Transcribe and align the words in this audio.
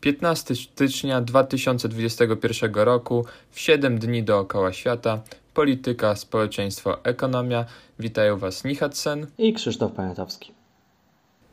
15 0.00 0.54
stycznia 0.56 1.20
2021 1.20 2.74
roku, 2.74 3.24
w 3.50 3.60
7 3.60 3.98
dni 3.98 4.22
dookoła 4.22 4.72
świata, 4.72 5.22
polityka, 5.54 6.16
społeczeństwo, 6.16 7.04
ekonomia. 7.04 7.64
Witają 7.98 8.36
Was 8.36 8.64
Nihatsen 8.64 9.26
i 9.38 9.52
Krzysztof 9.52 9.92
Pamiętowski. 9.92 10.52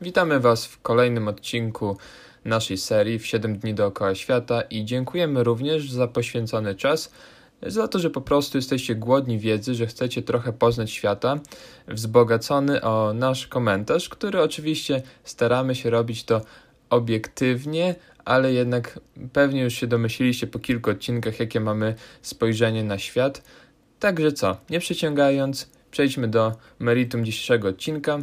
Witamy 0.00 0.40
Was 0.40 0.66
w 0.66 0.82
kolejnym 0.82 1.28
odcinku 1.28 1.96
naszej 2.44 2.78
serii 2.78 3.18
w 3.18 3.26
7 3.26 3.58
dni 3.58 3.74
dookoła 3.74 4.14
świata 4.14 4.60
i 4.60 4.84
dziękujemy 4.84 5.44
również 5.44 5.90
za 5.90 6.08
poświęcony 6.08 6.74
czas, 6.74 7.12
za 7.62 7.88
to, 7.88 7.98
że 7.98 8.10
po 8.10 8.20
prostu 8.20 8.58
jesteście 8.58 8.94
głodni 8.94 9.38
wiedzy, 9.38 9.74
że 9.74 9.86
chcecie 9.86 10.22
trochę 10.22 10.52
poznać 10.52 10.90
świata, 10.90 11.38
wzbogacony 11.88 12.82
o 12.82 13.12
nasz 13.12 13.46
komentarz, 13.46 14.08
który 14.08 14.42
oczywiście 14.42 15.02
staramy 15.24 15.74
się 15.74 15.90
robić 15.90 16.24
to 16.24 16.40
obiektywnie, 16.90 17.94
ale 18.26 18.52
jednak 18.52 19.00
pewnie 19.32 19.62
już 19.62 19.74
się 19.74 19.86
domyśliliście 19.86 20.46
po 20.46 20.58
kilku 20.58 20.90
odcinkach, 20.90 21.40
jakie 21.40 21.60
mamy 21.60 21.94
spojrzenie 22.22 22.84
na 22.84 22.98
świat. 22.98 23.42
Także 23.98 24.32
co, 24.32 24.56
nie 24.70 24.80
przeciągając, 24.80 25.70
przejdźmy 25.90 26.28
do 26.28 26.56
meritum 26.78 27.24
dzisiejszego 27.24 27.68
odcinka. 27.68 28.18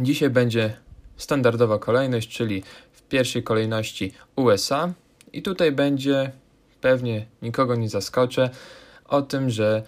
Dzisiaj 0.00 0.30
będzie 0.30 0.76
standardowa 1.16 1.78
kolejność, 1.78 2.28
czyli 2.28 2.62
w 2.92 3.02
pierwszej 3.02 3.42
kolejności 3.42 4.12
USA, 4.36 4.94
i 5.34 5.42
tutaj 5.42 5.72
będzie 5.72 6.30
pewnie 6.80 7.26
nikogo 7.42 7.76
nie 7.76 7.88
zaskoczę 7.88 8.50
o 9.04 9.22
tym, 9.22 9.50
że 9.50 9.82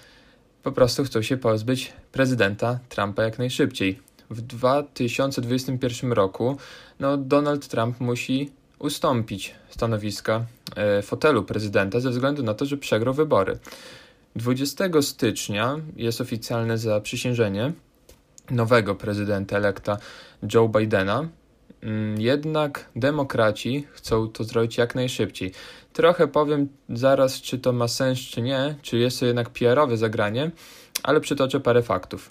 po 0.62 0.72
prostu 0.72 1.04
chcą 1.04 1.22
się 1.22 1.36
pozbyć 1.36 1.92
prezydenta 2.12 2.78
Trumpa 2.88 3.22
jak 3.22 3.38
najszybciej. 3.38 3.98
W 4.30 4.40
2021 4.40 6.12
roku 6.12 6.56
no, 7.00 7.16
Donald 7.16 7.68
Trump 7.68 8.00
musi 8.00 8.50
ustąpić 8.78 9.54
stanowiska 9.70 10.44
e, 10.76 11.02
fotelu 11.02 11.44
prezydenta 11.44 12.00
ze 12.00 12.10
względu 12.10 12.42
na 12.42 12.54
to, 12.54 12.66
że 12.66 12.76
przegrał 12.76 13.14
wybory. 13.14 13.58
20 14.36 14.84
stycznia 15.02 15.76
jest 15.96 16.20
oficjalne 16.20 16.78
zaprzysiężenie 16.78 17.72
nowego 18.50 18.94
prezydenta 18.94 19.56
elekta 19.56 19.98
Joe 20.54 20.68
Bidena. 20.68 21.28
Mm, 21.82 22.20
jednak 22.20 22.88
demokraci 22.96 23.86
chcą 23.92 24.28
to 24.28 24.44
zrobić 24.44 24.78
jak 24.78 24.94
najszybciej. 24.94 25.52
Trochę 25.92 26.28
powiem 26.28 26.68
zaraz, 26.88 27.40
czy 27.40 27.58
to 27.58 27.72
ma 27.72 27.88
sens, 27.88 28.18
czy 28.18 28.42
nie, 28.42 28.74
czy 28.82 28.98
jest 28.98 29.20
to 29.20 29.26
jednak 29.26 29.50
PR-owe 29.50 29.96
zagranie, 29.96 30.50
ale 31.02 31.20
przytoczę 31.20 31.60
parę 31.60 31.82
faktów. 31.82 32.30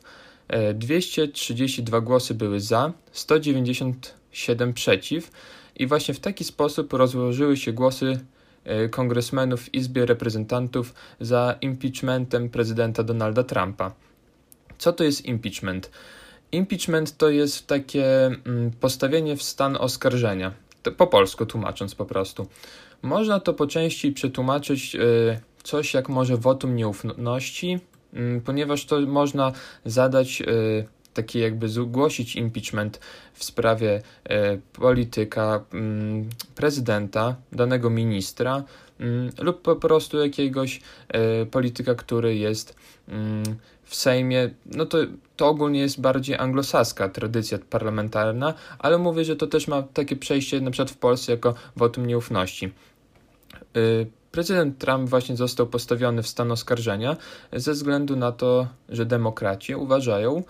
232 0.74 1.98
e, 1.98 2.02
głosy 2.02 2.34
były 2.34 2.60
za, 2.60 2.94
197 3.12 4.74
przeciw, 4.74 5.32
i 5.76 5.88
właśnie 5.88 6.14
w 6.14 6.20
taki 6.20 6.44
sposób 6.44 6.94
rozłożyły 6.94 7.58
się 7.58 7.74
głosy 7.74 8.20
e, 8.64 8.90
kongresmenów 8.90 9.62
w 9.62 9.74
Izbie 9.74 10.06
Reprezentantów 10.06 10.94
za 11.20 11.56
impeachmentem 11.62 12.50
prezydenta 12.50 13.04
Donalda 13.04 13.44
Trumpa. 13.44 13.92
Co 14.78 14.94
to 14.94 15.04
jest 15.04 15.26
impeachment? 15.26 15.92
Impeachment 16.52 17.18
to 17.18 17.30
jest 17.30 17.68
takie 17.68 18.26
mm, 18.26 18.72
postawienie 18.80 19.38
w 19.38 19.44
stan 19.44 19.78
oskarżenia, 19.80 20.52
po 20.98 21.08
polsku 21.08 21.46
tłumacząc 21.46 21.96
po 21.96 22.06
prostu. 22.06 22.48
Można 23.02 23.40
to 23.40 23.54
po 23.54 23.68
części 23.68 24.12
przetłumaczyć 24.12 24.96
e, 24.96 25.00
coś 25.64 25.94
jak 25.94 26.10
może 26.10 26.38
wotum 26.38 26.76
nieufności, 26.76 27.80
mm, 28.14 28.42
ponieważ 28.42 28.86
to 28.86 29.02
można 29.02 29.52
zadać 29.86 30.42
e, 30.42 30.46
taki 31.16 31.40
jakby 31.40 31.70
zgłosić 31.70 32.36
impeachment 32.36 33.00
w 33.34 33.44
sprawie 33.44 34.02
e, 34.24 34.58
polityka, 34.74 35.64
mm, 35.74 36.30
prezydenta, 36.56 37.36
danego 37.52 37.90
ministra 37.90 38.64
mm, 39.00 39.30
lub 39.40 39.62
po 39.62 39.76
prostu 39.76 40.18
jakiegoś 40.18 40.82
e, 41.08 41.46
polityka, 41.46 41.96
który 41.96 42.36
jest 42.36 42.76
mm, 43.08 43.44
w 43.84 43.96
Sejmie, 43.96 44.50
no 44.66 44.86
to, 44.86 44.98
to 45.36 45.48
ogólnie 45.48 45.80
jest 45.80 46.02
bardziej 46.02 46.38
anglosaska 46.38 47.10
tradycja 47.10 47.58
parlamentarna, 47.70 48.54
ale 48.80 48.98
mówię, 48.98 49.26
że 49.26 49.36
to 49.36 49.48
też 49.48 49.68
ma 49.68 49.82
takie 49.82 50.16
przejście 50.16 50.62
na 50.62 50.72
przykład 50.72 50.92
w 50.92 50.98
Polsce 50.98 51.32
jako 51.32 51.54
wotum 51.76 52.06
nieufności. 52.06 52.66
E, 53.76 53.80
prezydent 54.32 54.78
Trump 54.78 55.10
właśnie 55.10 55.36
został 55.36 55.68
postawiony 55.68 56.24
w 56.24 56.28
stan 56.28 56.52
oskarżenia 56.52 57.18
ze 57.54 57.72
względu 57.72 58.16
na 58.16 58.32
to, 58.32 58.68
że 58.90 59.06
demokraci 59.06 59.76
uważają, 59.76 60.44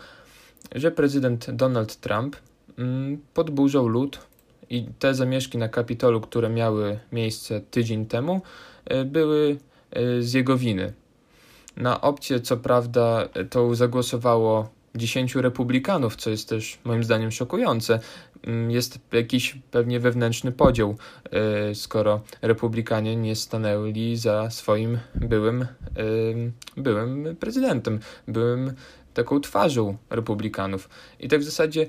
że 0.75 0.91
prezydent 0.91 1.51
Donald 1.51 1.95
Trump 1.95 2.35
mm, 2.77 3.17
podburzał 3.33 3.87
lud 3.87 4.19
i 4.69 4.85
te 4.99 5.15
zamieszki 5.15 5.57
na 5.57 5.69
Kapitolu, 5.69 6.21
które 6.21 6.49
miały 6.49 6.99
miejsce 7.11 7.61
tydzień 7.61 8.05
temu, 8.05 8.41
e, 8.85 9.05
były 9.05 9.57
e, 9.91 10.21
z 10.21 10.33
jego 10.33 10.57
winy. 10.57 10.93
Na 11.77 12.01
opcję, 12.01 12.39
co 12.39 12.57
prawda, 12.57 13.29
to 13.49 13.75
zagłosowało 13.75 14.69
10 14.95 15.35
republikanów, 15.35 16.15
co 16.15 16.29
jest 16.29 16.49
też 16.49 16.79
moim 16.83 17.03
zdaniem 17.03 17.31
szokujące. 17.31 17.99
Mm, 18.43 18.71
jest 18.71 18.99
jakiś 19.11 19.57
pewnie 19.71 19.99
wewnętrzny 19.99 20.51
podział, 20.51 20.95
e, 21.31 21.75
skoro 21.75 22.21
republikanie 22.41 23.15
nie 23.15 23.35
stanęli 23.35 24.15
za 24.15 24.49
swoim 24.49 24.99
byłym, 25.15 25.67
byłym 26.77 27.35
prezydentem, 27.39 27.99
byłym 28.27 28.73
taką 29.15 29.41
twarzą 29.41 29.97
republikanów. 30.09 30.89
I 31.19 31.27
tak 31.27 31.39
w 31.39 31.43
zasadzie 31.43 31.85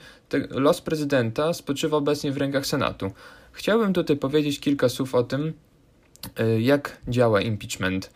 los 0.50 0.80
prezydenta 0.80 1.52
spoczywa 1.54 1.96
obecnie 1.96 2.32
w 2.32 2.36
rękach 2.36 2.66
Senatu. 2.66 3.10
Chciałbym 3.52 3.92
tutaj 3.92 4.16
powiedzieć 4.16 4.60
kilka 4.60 4.88
słów 4.88 5.14
o 5.14 5.22
tym, 5.22 5.52
e, 6.36 6.60
jak 6.60 6.96
działa 7.08 7.40
impeachment. 7.40 8.10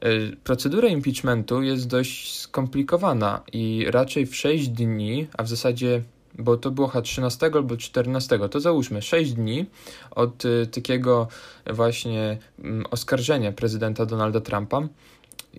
E, 0.00 0.36
procedura 0.44 0.88
impeachmentu 0.88 1.62
jest 1.62 1.88
dość 1.88 2.38
skomplikowana 2.38 3.42
i 3.52 3.86
raczej 3.90 4.26
w 4.26 4.36
6 4.36 4.68
dni, 4.68 5.26
a 5.38 5.42
w 5.42 5.48
zasadzie, 5.48 6.02
bo 6.38 6.56
to 6.56 6.70
było 6.70 6.88
chyba 6.88 7.02
13 7.02 7.50
albo 7.54 7.76
14, 7.76 8.48
to 8.48 8.60
załóżmy 8.60 9.02
6 9.02 9.32
dni 9.32 9.66
od 10.10 10.44
e, 10.44 10.66
takiego 10.66 11.28
właśnie 11.66 12.38
mm, 12.58 12.84
oskarżenia 12.90 13.52
prezydenta 13.52 14.06
Donalda 14.06 14.40
Trumpa, 14.40 14.88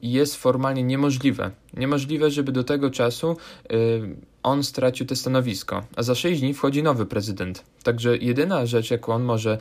jest 0.01 0.35
formalnie 0.35 0.83
niemożliwe. 0.83 1.51
Niemożliwe, 1.73 2.31
żeby 2.31 2.51
do 2.51 2.63
tego 2.63 2.89
czasu 2.89 3.37
y, 3.71 4.15
on 4.43 4.63
stracił 4.63 5.05
te 5.05 5.15
stanowisko, 5.15 5.83
a 5.95 6.03
za 6.03 6.15
6 6.15 6.41
dni 6.41 6.53
wchodzi 6.53 6.83
nowy 6.83 7.05
prezydent. 7.05 7.63
Także 7.83 8.17
jedyna 8.17 8.65
rzecz, 8.65 8.91
jaką 8.91 9.13
on 9.13 9.23
może 9.23 9.57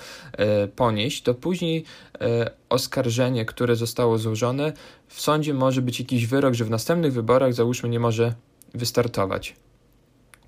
y, 0.64 0.68
ponieść, 0.68 1.22
to 1.22 1.34
później 1.34 1.84
y, 2.14 2.18
oskarżenie, 2.68 3.44
które 3.44 3.76
zostało 3.76 4.18
złożone. 4.18 4.72
W 5.08 5.20
sądzie 5.20 5.54
może 5.54 5.82
być 5.82 6.00
jakiś 6.00 6.26
wyrok, 6.26 6.54
że 6.54 6.64
w 6.64 6.70
następnych 6.70 7.12
wyborach, 7.12 7.54
załóżmy, 7.54 7.88
nie 7.88 8.00
może 8.00 8.34
wystartować. 8.74 9.56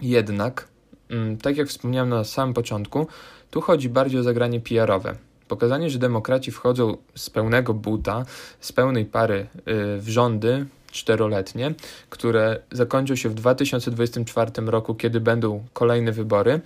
Jednak, 0.01 0.69
mm, 1.11 1.37
tak 1.37 1.56
jak 1.56 1.69
wspomniałem 1.69 2.09
na 2.09 2.25
samym 2.25 2.55
początku, 2.55 3.06
tu 3.51 3.61
chodzi 3.61 3.89
bardziej 3.89 4.21
o 4.21 4.22
zagranie 4.22 4.61
PR-owe. 4.61 5.16
Pokazanie, 5.49 5.91
że 5.91 5.99
demokraci 5.99 6.50
wchodzą 6.50 6.97
z 7.15 7.31
pełnego 7.31 7.75
buta, 7.75 8.25
z 8.60 8.72
pełnej 8.72 9.05
pary 9.05 9.47
y, 9.59 10.00
w 10.00 10.09
rządy 10.09 10.66
czteroletnie, 10.93 11.75
które 12.10 12.60
zakończą 12.72 13.16
się 13.16 13.28
w 13.28 13.34
2024 13.34 14.50
roku, 14.66 14.94
kiedy 14.94 15.21
będą 15.21 15.65
kolejne 15.72 16.12
wybory. 16.12 16.60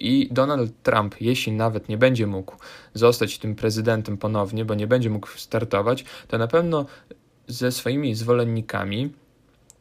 I 0.00 0.28
Donald 0.30 0.72
Trump, 0.82 1.14
jeśli 1.20 1.52
nawet 1.52 1.88
nie 1.88 1.98
będzie 1.98 2.26
mógł 2.26 2.56
zostać 2.94 3.38
tym 3.38 3.54
prezydentem 3.54 4.18
ponownie, 4.18 4.64
bo 4.64 4.74
nie 4.74 4.86
będzie 4.86 5.10
mógł 5.10 5.28
startować, 5.36 6.04
to 6.28 6.38
na 6.38 6.46
pewno 6.46 6.86
ze 7.48 7.72
swoimi 7.72 8.14
zwolennikami, 8.14 9.12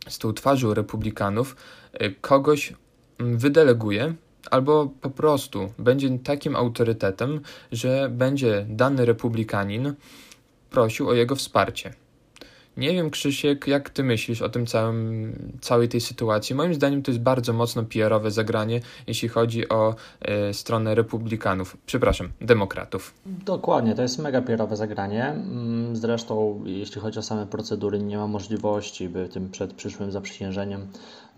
z 0.07 0.17
tą 0.17 0.33
twarzą 0.33 0.73
republikanów, 0.73 1.55
y, 2.01 2.15
kogoś 2.21 2.73
mm, 3.19 3.37
wydeleguje, 3.37 4.13
albo 4.49 4.89
po 5.01 5.09
prostu 5.09 5.73
będzie 5.79 6.19
takim 6.19 6.55
autorytetem, 6.55 7.41
że 7.71 8.09
będzie 8.09 8.65
dany 8.69 9.05
republikanin 9.05 9.93
prosił 10.69 11.09
o 11.09 11.13
jego 11.13 11.35
wsparcie. 11.35 11.93
Nie 12.79 12.93
wiem, 12.93 13.09
Krzysiek, 13.09 13.67
jak 13.67 13.89
ty 13.89 14.03
myślisz 14.03 14.41
o 14.41 14.49
tym 14.49 14.65
całym, 14.65 15.33
całej 15.61 15.89
tej 15.89 16.01
sytuacji? 16.01 16.55
Moim 16.55 16.73
zdaniem 16.73 17.03
to 17.03 17.11
jest 17.11 17.21
bardzo 17.23 17.53
mocno 17.53 17.83
PR-owe 17.83 18.31
zagranie, 18.31 18.81
jeśli 19.07 19.29
chodzi 19.29 19.69
o 19.69 19.95
y, 20.49 20.53
stronę 20.53 20.95
republikanów, 20.95 21.77
przepraszam, 21.85 22.29
demokratów. 22.41 23.13
Dokładnie, 23.25 23.95
to 23.95 24.01
jest 24.01 24.19
mega 24.19 24.41
PR-owe 24.41 24.75
zagranie. 24.75 25.25
Mm, 25.25 25.95
zresztą, 25.95 26.63
jeśli 26.65 27.01
chodzi 27.01 27.19
o 27.19 27.21
same 27.21 27.47
procedury, 27.47 27.99
nie 27.99 28.17
ma 28.17 28.27
możliwości, 28.27 29.09
by 29.09 29.29
tym 29.29 29.49
przed 29.49 29.73
przyszłym 29.73 30.11
zaprzysiężeniem 30.11 30.87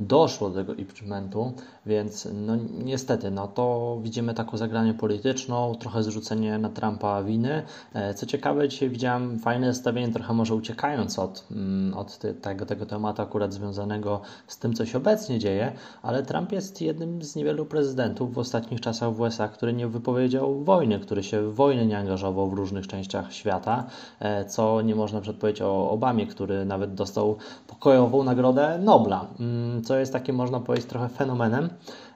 doszło 0.01 0.49
do 0.49 0.55
tego 0.55 0.73
impeachmentu, 0.73 1.53
więc 1.85 2.27
no 2.33 2.55
niestety, 2.83 3.31
no 3.31 3.47
to 3.47 3.97
widzimy 4.01 4.33
taką 4.33 4.57
zagranie 4.57 4.93
polityczną, 4.93 5.75
trochę 5.75 6.03
zrzucenie 6.03 6.57
na 6.57 6.69
Trumpa 6.69 7.23
winy. 7.23 7.63
E, 7.93 8.13
co 8.13 8.25
ciekawe, 8.25 8.69
dzisiaj 8.69 8.89
widziałem 8.89 9.39
fajne 9.39 9.73
zestawienie, 9.73 10.13
trochę 10.13 10.33
może 10.33 10.55
uciekając 10.55 11.19
od, 11.19 11.47
mm, 11.51 11.93
od 11.97 12.19
tego, 12.41 12.65
tego 12.65 12.85
tematu 12.85 13.21
akurat 13.21 13.53
związanego 13.53 14.21
z 14.47 14.59
tym, 14.59 14.73
co 14.73 14.85
się 14.85 14.97
obecnie 14.97 15.39
dzieje, 15.39 15.71
ale 16.01 16.23
Trump 16.23 16.51
jest 16.51 16.81
jednym 16.81 17.23
z 17.23 17.35
niewielu 17.35 17.65
prezydentów 17.65 18.33
w 18.33 18.37
ostatnich 18.37 18.81
czasach 18.81 19.13
w 19.13 19.19
USA, 19.19 19.47
który 19.47 19.73
nie 19.73 19.87
wypowiedział 19.87 20.63
wojny, 20.63 20.99
który 20.99 21.23
się 21.23 21.41
w 21.41 21.55
wojnę 21.55 21.85
nie 21.85 21.97
angażował 21.97 22.49
w 22.49 22.53
różnych 22.53 22.87
częściach 22.87 23.33
świata, 23.33 23.83
e, 24.19 24.45
co 24.45 24.81
nie 24.81 24.95
można 24.95 25.21
przedpowiedzieć 25.21 25.61
o 25.61 25.89
Obamie, 25.89 26.27
który 26.27 26.65
nawet 26.65 26.93
dostał 26.93 27.37
pokojową 27.67 28.23
nagrodę 28.23 28.79
Nobla, 28.79 29.27
mm, 29.39 29.81
co 29.91 29.97
jest 29.97 30.13
takim, 30.13 30.35
można 30.35 30.59
powiedzieć, 30.59 30.87
trochę 30.89 31.09
fenomenem. 31.09 31.69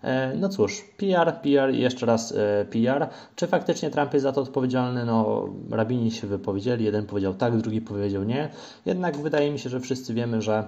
E, 0.04 0.36
no 0.36 0.50
cóż, 0.50 0.84
PR, 0.98 1.34
PR 1.42 1.74
i 1.74 1.80
jeszcze 1.80 2.06
raz 2.06 2.32
e, 2.32 2.66
PR. 2.66 3.08
Czy 3.36 3.48
faktycznie 3.48 3.90
Trump 3.90 4.14
jest 4.14 4.24
za 4.24 4.32
to 4.32 4.42
odpowiedzialny? 4.42 5.06
No, 5.06 5.50
rabini 5.72 6.12
się 6.12 6.28
wypowiedzieli, 6.28 6.86
jeden 6.86 7.06
powiedział 7.06 7.34
tak, 7.34 7.58
drugi 7.58 7.82
powiedział 7.82 8.24
nie. 8.24 8.50
Jednak 8.86 9.18
wydaje 9.18 9.52
mi 9.52 9.60
się, 9.60 9.70
że 9.70 9.80
wszyscy 9.80 10.14
wiemy, 10.14 10.42
że 10.42 10.68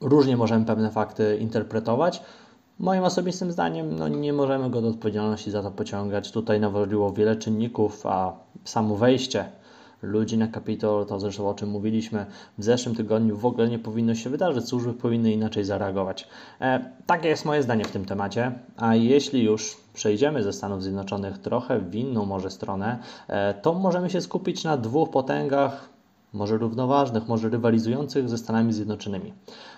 różnie 0.00 0.36
możemy 0.36 0.64
pewne 0.64 0.90
fakty 0.90 1.36
interpretować. 1.36 2.22
Moim 2.78 3.04
osobistym 3.04 3.52
zdaniem 3.52 3.96
no, 3.98 4.08
nie 4.08 4.32
możemy 4.32 4.70
go 4.70 4.82
do 4.82 4.88
odpowiedzialności 4.88 5.50
za 5.50 5.62
to 5.62 5.70
pociągać. 5.70 6.32
Tutaj 6.32 6.60
nawoliło 6.60 7.12
wiele 7.12 7.36
czynników, 7.36 8.06
a 8.06 8.32
samo 8.64 8.96
wejście 8.96 9.44
ludzi 10.02 10.38
na 10.38 10.48
Kapitol, 10.48 11.06
to 11.06 11.20
zresztą 11.20 11.48
o 11.48 11.54
czym 11.54 11.68
mówiliśmy 11.68 12.26
w 12.58 12.64
zeszłym 12.64 12.94
tygodniu, 12.94 13.36
w 13.36 13.46
ogóle 13.46 13.68
nie 13.68 13.78
powinno 13.78 14.14
się 14.14 14.30
wydarzyć. 14.30 14.68
Służby 14.68 14.92
powinny 14.92 15.32
inaczej 15.32 15.64
zareagować. 15.64 16.28
E, 16.60 16.90
takie 17.06 17.28
jest 17.28 17.44
moje 17.44 17.62
zdanie 17.62 17.84
w 17.84 17.90
tym 17.90 18.04
temacie. 18.04 18.52
A 18.76 18.94
jeśli 18.94 19.42
już 19.44 19.76
przejdziemy 19.94 20.42
ze 20.42 20.52
Stanów 20.52 20.82
Zjednoczonych 20.82 21.38
trochę 21.38 21.80
w 21.80 21.94
inną 21.94 22.24
może 22.24 22.50
stronę, 22.50 22.98
e, 23.28 23.54
to 23.54 23.74
możemy 23.74 24.10
się 24.10 24.20
skupić 24.20 24.64
na 24.64 24.76
dwóch 24.76 25.10
potęgach, 25.10 25.88
może 26.32 26.58
równoważnych, 26.58 27.28
może 27.28 27.48
rywalizujących 27.48 28.28
ze 28.28 28.38
Stanami 28.38 28.72
Zjednoczonymi. 28.72 29.32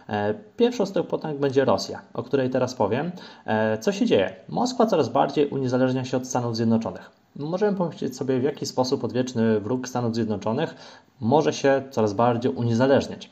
E, 0.09 0.35
pierwszą 0.57 0.87
z 0.87 0.93
tych 0.93 1.07
potęg 1.07 1.41
będzie 1.41 1.65
Rosja, 1.65 2.03
o 2.15 2.23
której 2.23 2.51
teraz 2.51 2.75
powiem. 2.75 3.13
E, 3.47 3.79
co 3.79 3.93
się 3.93 4.07
dzieje? 4.07 4.37
Moskwa 4.49 4.87
coraz 4.87 5.09
bardziej 5.09 5.49
uniezależnia 5.49 6.05
się 6.05 6.17
od 6.17 6.27
Stanów 6.27 6.57
Zjednoczonych. 6.57 7.24
Możemy 7.37 7.77
pomyśleć 7.77 8.17
sobie, 8.17 8.41
w 8.41 8.43
jaki 8.43 8.67
sposób 8.67 9.05
odwieczny 9.05 9.61
wróg 9.61 9.89
Stanów 9.89 10.15
Zjednoczonych 10.15 10.75
może 11.21 11.53
się 11.53 11.83
coraz 11.91 12.13
bardziej 12.13 12.53
uniezależniać. 12.53 13.31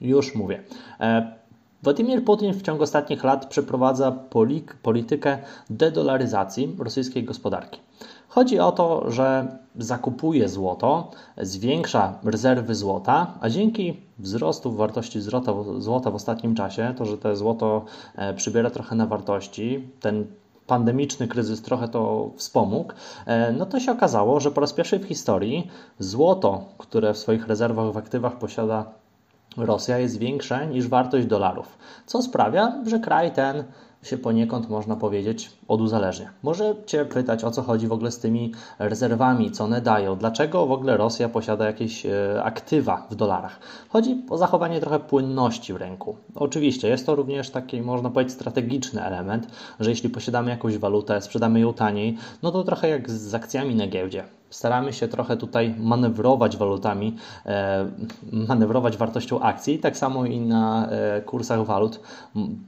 Już 0.00 0.34
mówię. 0.34 0.62
E, 1.00 1.42
Władimir 1.82 2.24
Putin 2.24 2.54
w 2.54 2.62
ciągu 2.62 2.82
ostatnich 2.82 3.24
lat 3.24 3.46
przeprowadza 3.46 4.12
politykę 4.82 5.38
dedolaryzacji 5.70 6.76
rosyjskiej 6.78 7.24
gospodarki. 7.24 7.80
Chodzi 8.28 8.58
o 8.58 8.72
to, 8.72 9.10
że 9.10 9.58
zakupuje 9.78 10.48
złoto, 10.48 11.10
zwiększa 11.36 12.18
rezerwy 12.24 12.74
złota, 12.74 13.34
a 13.40 13.48
dzięki 13.48 14.00
wzrostu 14.18 14.72
wartości 14.72 15.20
złota, 15.20 15.52
złota 15.78 16.10
w 16.10 16.14
ostatnim 16.14 16.54
czasie, 16.54 16.94
to, 16.98 17.04
że 17.04 17.18
to 17.18 17.36
złoto 17.36 17.84
e, 18.14 18.34
przybiera 18.34 18.70
trochę 18.70 18.96
na 18.96 19.06
wartości, 19.06 19.88
ten 20.00 20.26
pandemiczny 20.66 21.28
kryzys 21.28 21.62
trochę 21.62 21.88
to 21.88 22.30
wspomógł, 22.36 22.92
e, 23.26 23.52
no 23.52 23.66
to 23.66 23.80
się 23.80 23.92
okazało, 23.92 24.40
że 24.40 24.50
po 24.50 24.60
raz 24.60 24.72
pierwszy 24.72 24.98
w 24.98 25.04
historii 25.04 25.70
złoto, 25.98 26.64
które 26.78 27.14
w 27.14 27.18
swoich 27.18 27.46
rezerwach 27.46 27.92
w 27.92 27.96
aktywach 27.96 28.38
posiada 28.38 28.84
Rosja, 29.56 29.98
jest 29.98 30.18
większe 30.18 30.66
niż 30.66 30.88
wartość 30.88 31.26
dolarów, 31.26 31.78
co 32.06 32.22
sprawia, 32.22 32.82
że 32.86 32.98
kraj 32.98 33.32
ten 33.32 33.64
się 34.02 34.18
poniekąd, 34.18 34.70
można 34.70 34.96
powiedzieć, 34.96 35.50
oduzależnia. 35.68 36.30
Może 36.42 36.74
Cię 36.86 37.04
pytać, 37.04 37.44
o 37.44 37.50
co 37.50 37.62
chodzi 37.62 37.86
w 37.86 37.92
ogóle 37.92 38.10
z 38.10 38.18
tymi 38.18 38.52
rezerwami, 38.78 39.50
co 39.50 39.64
one 39.64 39.80
dają, 39.80 40.16
dlaczego 40.16 40.66
w 40.66 40.72
ogóle 40.72 40.96
Rosja 40.96 41.28
posiada 41.28 41.66
jakieś 41.66 42.06
e, 42.06 42.42
aktywa 42.42 43.06
w 43.10 43.14
dolarach. 43.14 43.60
Chodzi 43.88 44.22
o 44.30 44.38
zachowanie 44.38 44.80
trochę 44.80 45.00
płynności 45.00 45.72
w 45.72 45.76
rynku. 45.76 46.16
Oczywiście 46.34 46.88
jest 46.88 47.06
to 47.06 47.14
również 47.14 47.50
taki, 47.50 47.82
można 47.82 48.10
powiedzieć, 48.10 48.34
strategiczny 48.34 49.04
element, 49.04 49.46
że 49.80 49.90
jeśli 49.90 50.10
posiadamy 50.10 50.50
jakąś 50.50 50.78
walutę, 50.78 51.20
sprzedamy 51.20 51.60
ją 51.60 51.74
taniej, 51.74 52.18
no 52.42 52.50
to 52.50 52.64
trochę 52.64 52.88
jak 52.88 53.10
z 53.10 53.34
akcjami 53.34 53.74
na 53.74 53.86
giełdzie 53.86 54.24
staramy 54.52 54.92
się 54.92 55.08
trochę 55.08 55.36
tutaj 55.36 55.74
manewrować 55.78 56.56
walutami, 56.56 57.16
e, 57.46 57.86
manewrować 58.32 58.96
wartością 58.96 59.40
akcji, 59.40 59.78
tak 59.78 59.96
samo 59.96 60.26
i 60.26 60.40
na 60.40 60.88
e, 60.88 61.20
kursach 61.20 61.64
walut. 61.64 62.00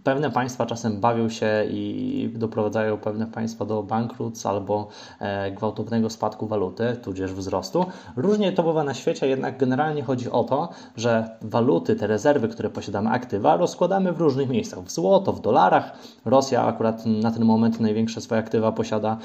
Pewne 0.04 0.30
państwa 0.30 0.66
czasem 0.66 1.00
bawią 1.00 1.28
się 1.28 1.64
i 1.70 2.30
doprowadzają 2.34 2.98
pewne 2.98 3.26
państwa 3.26 3.64
do 3.64 3.82
bankructw 3.82 4.46
albo 4.46 4.88
e, 5.20 5.50
gwałtownego 5.50 6.10
spadku 6.10 6.46
waluty, 6.46 6.96
tudzież 7.02 7.32
wzrostu. 7.32 7.86
Różnie 8.16 8.52
to 8.52 8.62
bywa 8.62 8.84
na 8.84 8.94
świecie, 8.94 9.28
jednak 9.28 9.58
generalnie 9.58 10.02
chodzi 10.02 10.30
o 10.30 10.44
to, 10.44 10.68
że 10.96 11.28
waluty, 11.42 11.96
te 11.96 12.06
rezerwy, 12.06 12.48
które 12.48 12.70
posiadamy, 12.70 13.10
aktywa, 13.10 13.56
rozkładamy 13.56 14.12
w 14.12 14.20
różnych 14.20 14.48
miejscach. 14.48 14.80
W 14.80 14.90
złoto, 14.90 15.32
w 15.32 15.40
dolarach. 15.40 15.92
Rosja 16.24 16.62
akurat 16.62 17.06
na 17.06 17.30
ten 17.30 17.44
moment 17.44 17.80
największe 17.80 18.20
swoje 18.20 18.40
aktywa 18.40 18.72
posiada 18.72 19.16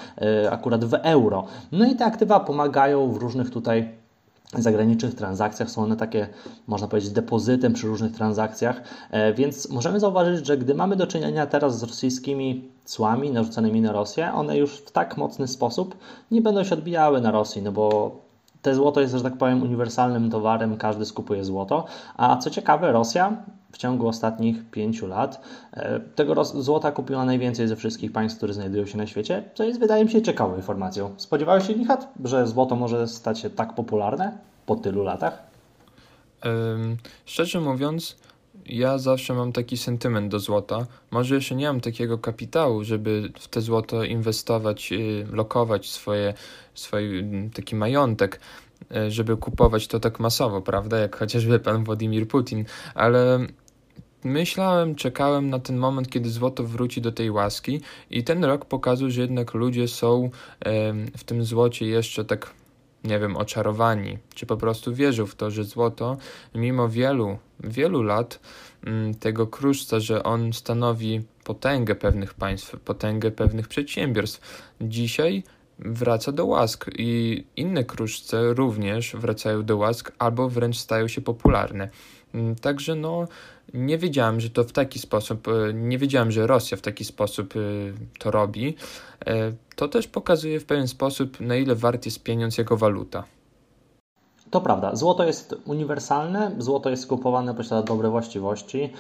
akurat 0.52 0.86
w 0.86 0.94
euro. 0.94 1.44
No 1.72 1.86
i 1.86 1.96
te 1.96 2.06
aktywa 2.06 2.40
pomagają 2.50 3.12
w 3.12 3.18
różnych 3.18 3.50
tutaj 3.50 3.90
zagranicznych 4.54 5.16
transakcjach. 5.16 5.70
Są 5.70 5.84
one 5.84 5.98
takie, 5.98 6.28
można 6.68 6.88
powiedzieć, 6.88 7.12
depozytem 7.12 7.74
przy 7.74 7.88
różnych 7.88 8.12
transakcjach, 8.12 8.82
e, 9.12 9.34
więc 9.34 9.70
możemy 9.70 10.00
zauważyć, 10.00 10.46
że 10.46 10.58
gdy 10.58 10.76
mamy 10.76 10.96
do 10.96 11.08
czynienia 11.08 11.46
teraz 11.46 11.80
z 11.80 11.84
rosyjskimi 11.84 12.70
cłami 12.86 13.32
narzuconymi 13.32 13.82
na 13.82 13.92
Rosję, 13.92 14.34
one 14.34 14.58
już 14.58 14.78
w 14.78 14.92
tak 14.92 15.18
mocny 15.18 15.48
sposób 15.48 15.98
nie 16.32 16.42
będą 16.42 16.64
się 16.64 16.76
odbijały 16.76 17.22
na 17.22 17.32
Rosji, 17.32 17.62
no 17.62 17.72
bo 17.72 18.16
te 18.62 18.76
złoto 18.76 19.02
jest, 19.02 19.14
że 19.14 19.24
tak 19.24 19.38
powiem, 19.38 19.64
uniwersalnym 19.64 20.30
towarem, 20.30 20.78
każdy 20.78 21.06
skupuje 21.06 21.44
złoto. 21.44 21.86
A 22.18 22.38
co 22.38 22.50
ciekawe, 22.50 22.92
Rosja 22.92 23.44
w 23.72 23.78
ciągu 23.78 24.08
ostatnich 24.08 24.70
pięciu 24.72 25.08
lat 25.08 25.42
e, 25.74 26.00
tego 26.00 26.46
złota 26.46 26.92
kupiła 26.92 27.26
najwięcej 27.26 27.68
ze 27.68 27.76
wszystkich 27.76 28.12
państw, 28.12 28.38
które 28.38 28.54
znajdują 28.54 28.86
się 28.86 28.98
na 28.98 29.08
świecie, 29.08 29.44
co 29.54 29.64
jest, 29.64 29.80
wydaje 29.80 30.06
mi 30.06 30.12
się, 30.12 30.22
ciekawą 30.22 30.56
informacją. 30.56 31.14
Spodziewałeś 31.18 31.68
się, 31.68 31.76
Nichat, 31.76 32.14
że 32.24 32.48
złoto 32.48 32.76
może 32.76 33.08
stać 33.08 33.40
się 33.40 33.50
tak 33.50 33.76
popularne 33.76 34.38
po 34.66 34.76
tylu 34.76 35.04
latach? 35.04 35.44
Um, 36.46 36.98
szczerze 37.26 37.62
mówiąc, 37.62 38.16
ja 38.66 38.98
zawsze 38.98 39.34
mam 39.34 39.52
taki 39.52 39.78
sentyment 39.78 40.32
do 40.32 40.40
złota. 40.40 40.86
Może 41.12 41.36
jeszcze 41.36 41.56
nie 41.56 41.68
mam 41.68 41.82
takiego 41.82 42.18
kapitału, 42.18 42.84
żeby 42.84 43.32
w 43.40 43.48
te 43.48 43.62
złoto 43.62 44.04
inwestować, 44.04 44.92
y, 44.92 45.28
lokować 45.32 45.90
swoje, 45.90 46.34
swój 46.74 47.20
mm, 47.20 47.50
taki 47.50 47.76
majątek, 47.76 48.40
y, 48.92 49.12
żeby 49.12 49.38
kupować 49.38 49.88
to 49.88 50.00
tak 50.00 50.20
masowo, 50.20 50.62
prawda? 50.62 50.98
Jak 50.98 51.16
chociażby 51.16 51.60
pan 51.60 51.84
Władimir 51.84 52.28
Putin, 52.28 52.66
ale 52.96 53.40
myślałem, 54.24 54.96
czekałem 54.96 55.50
na 55.50 55.60
ten 55.60 55.78
moment, 55.78 56.10
kiedy 56.10 56.30
złoto 56.30 56.64
wróci 56.64 57.02
do 57.02 57.12
tej 57.12 57.32
łaski 57.32 57.82
i 58.10 58.24
ten 58.24 58.46
rok 58.46 58.66
pokazał, 58.66 59.10
że 59.10 59.22
jednak 59.22 59.54
ludzie 59.54 59.88
są 59.88 60.30
w 61.18 61.24
tym 61.24 61.44
złocie 61.44 61.86
jeszcze 61.86 62.26
tak 62.26 62.54
nie 63.04 63.20
wiem, 63.20 63.38
oczarowani, 63.38 64.18
czy 64.36 64.46
po 64.46 64.58
prostu 64.58 64.94
wierzą 64.94 65.26
w 65.26 65.36
to, 65.36 65.52
że 65.52 65.64
złoto, 65.64 66.18
mimo 66.56 66.90
wielu, 66.90 67.38
wielu 67.60 68.04
lat 68.04 68.40
mm, 68.86 69.14
tego 69.14 69.48
kruszca, 69.48 70.00
że 70.00 70.24
on 70.24 70.54
stanowi 70.54 71.22
potęgę 71.44 71.96
pewnych 71.96 72.34
państw, 72.34 72.80
potęgę 72.80 73.32
pewnych 73.32 73.68
przedsiębiorstw, 73.68 74.72
dzisiaj 74.82 75.44
wraca 75.80 76.32
do 76.32 76.46
łask 76.46 76.86
i 76.98 77.44
inne 77.56 77.84
kruszce 77.84 78.54
również 78.54 79.16
wracają 79.16 79.66
do 79.66 79.78
łask 79.78 80.12
albo 80.20 80.50
wręcz 80.50 80.78
stają 80.78 81.08
się 81.08 81.22
popularne. 81.22 81.90
Mm, 82.34 82.56
także 82.56 82.96
no, 82.96 83.28
nie 83.74 83.98
wiedziałem, 83.98 84.40
że 84.40 84.50
to 84.50 84.64
w 84.64 84.72
taki 84.72 85.00
sposób, 85.00 85.48
e, 85.48 85.74
nie 85.74 85.98
wiedziałem, 85.98 86.32
że 86.32 86.48
Rosja 86.48 86.78
w 86.78 86.82
taki 86.82 87.06
sposób 87.06 87.54
e, 87.56 87.60
to 88.20 88.32
robi. 88.32 88.76
E, 89.26 89.52
to 89.76 89.88
też 89.88 90.08
pokazuje 90.08 90.60
w 90.60 90.66
pewien 90.66 90.88
sposób, 90.88 91.40
na 91.40 91.56
ile 91.56 91.76
wart 91.76 92.06
jest 92.06 92.24
pieniądz 92.24 92.58
jako 92.58 92.78
waluta. 92.78 93.24
To 94.50 94.62
prawda, 94.62 94.96
złoto 94.96 95.24
jest 95.24 95.56
uniwersalne, 95.66 96.52
złoto 96.58 96.90
jest 96.90 97.08
kupowane, 97.08 97.54
posiada 97.56 97.84
dobre 97.84 98.10
właściwości. 98.10 98.94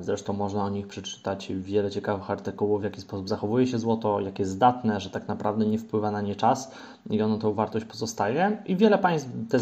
Zresztą 0.00 0.32
można 0.32 0.64
o 0.64 0.68
nich 0.68 0.86
przeczytać 0.86 1.52
wiele 1.56 1.90
ciekawych 1.90 2.30
artykułów, 2.30 2.80
w 2.80 2.84
jaki 2.84 3.00
sposób 3.00 3.28
zachowuje 3.28 3.66
się 3.66 3.78
złoto, 3.78 4.20
jak 4.20 4.38
jest 4.38 4.50
zdatne, 4.50 5.00
że 5.00 5.10
tak 5.10 5.28
naprawdę 5.28 5.66
nie 5.66 5.78
wpływa 5.78 6.10
na 6.10 6.20
nie 6.20 6.36
czas 6.36 6.70
i 7.10 7.22
ono 7.22 7.38
tą 7.38 7.54
wartość 7.54 7.84
pozostaje. 7.84 8.62
I 8.66 8.76
wiele 8.76 8.98
państw 8.98 9.28
te 9.48 9.58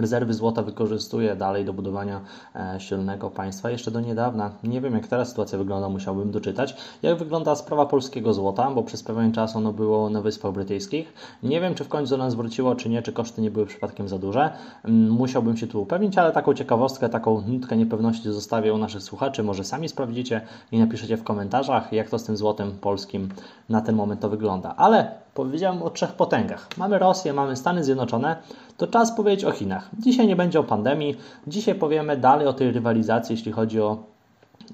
rezerwy 0.00 0.34
złota 0.34 0.62
wykorzystuje 0.62 1.36
dalej 1.36 1.64
do 1.64 1.72
budowania 1.72 2.20
e, 2.54 2.80
silnego 2.80 3.30
państwa. 3.30 3.70
Jeszcze 3.70 3.90
do 3.90 4.00
niedawna, 4.00 4.50
nie 4.64 4.80
wiem 4.80 4.94
jak 4.94 5.06
teraz 5.06 5.28
sytuacja 5.28 5.58
wygląda, 5.58 5.88
musiałbym 5.88 6.30
doczytać, 6.30 6.76
jak 7.02 7.18
wygląda 7.18 7.54
sprawa 7.54 7.86
polskiego 7.86 8.34
złota, 8.34 8.70
bo 8.70 8.82
przez 8.82 9.02
pewien 9.02 9.32
czas 9.32 9.56
ono 9.56 9.72
było 9.72 10.10
na 10.10 10.20
Wyspach 10.20 10.52
Brytyjskich. 10.52 11.12
Nie 11.42 11.60
wiem, 11.60 11.74
czy 11.74 11.84
w 11.84 11.88
końcu 11.88 12.16
nas 12.16 12.34
wróciło, 12.34 12.74
czy 12.74 12.88
nie, 12.88 13.02
czy 13.02 13.12
koszty 13.12 13.42
nie 13.42 13.50
były 13.50 13.66
przypadkiem 13.66 14.08
za 14.08 14.18
duże. 14.18 14.50
Mm, 14.84 15.10
musiałbym 15.10 15.56
się 15.56 15.66
tu 15.66 15.82
upewnić, 15.82 16.18
ale 16.18 16.32
taką 16.32 16.54
ciekawostkę, 16.54 17.08
taką 17.08 17.40
nutkę 17.40 17.76
niepewności 17.76 18.32
zostawię 18.32 18.74
u 18.74 18.78
naszych 18.78 19.02
słuchaczy. 19.02 19.42
Może 19.42 19.64
sami 19.64 19.88
sprawdzicie 19.88 20.40
i 20.72 20.78
napiszecie 20.78 21.16
w 21.16 21.24
komentarzach, 21.24 21.92
jak 21.92 22.10
to 22.10 22.18
z 22.18 22.24
tym 22.24 22.36
złotem 22.36 22.72
polskim 22.80 23.28
na 23.68 23.80
ten 23.80 23.94
moment 23.94 24.20
to 24.20 24.28
wygląda. 24.28 24.74
Ale 24.76 25.23
powiedziałem 25.34 25.82
o 25.82 25.90
trzech 25.90 26.12
potęgach. 26.12 26.68
Mamy 26.76 26.98
Rosję, 26.98 27.32
mamy 27.32 27.56
Stany 27.56 27.84
Zjednoczone, 27.84 28.36
to 28.76 28.86
czas 28.86 29.16
powiedzieć 29.16 29.44
o 29.44 29.50
Chinach. 29.50 29.90
Dzisiaj 29.98 30.26
nie 30.26 30.36
będzie 30.36 30.60
o 30.60 30.64
pandemii, 30.64 31.16
dzisiaj 31.46 31.74
powiemy 31.74 32.16
dalej 32.16 32.46
o 32.46 32.52
tej 32.52 32.72
rywalizacji, 32.72 33.32
jeśli 33.32 33.52
chodzi 33.52 33.80
o 33.80 33.98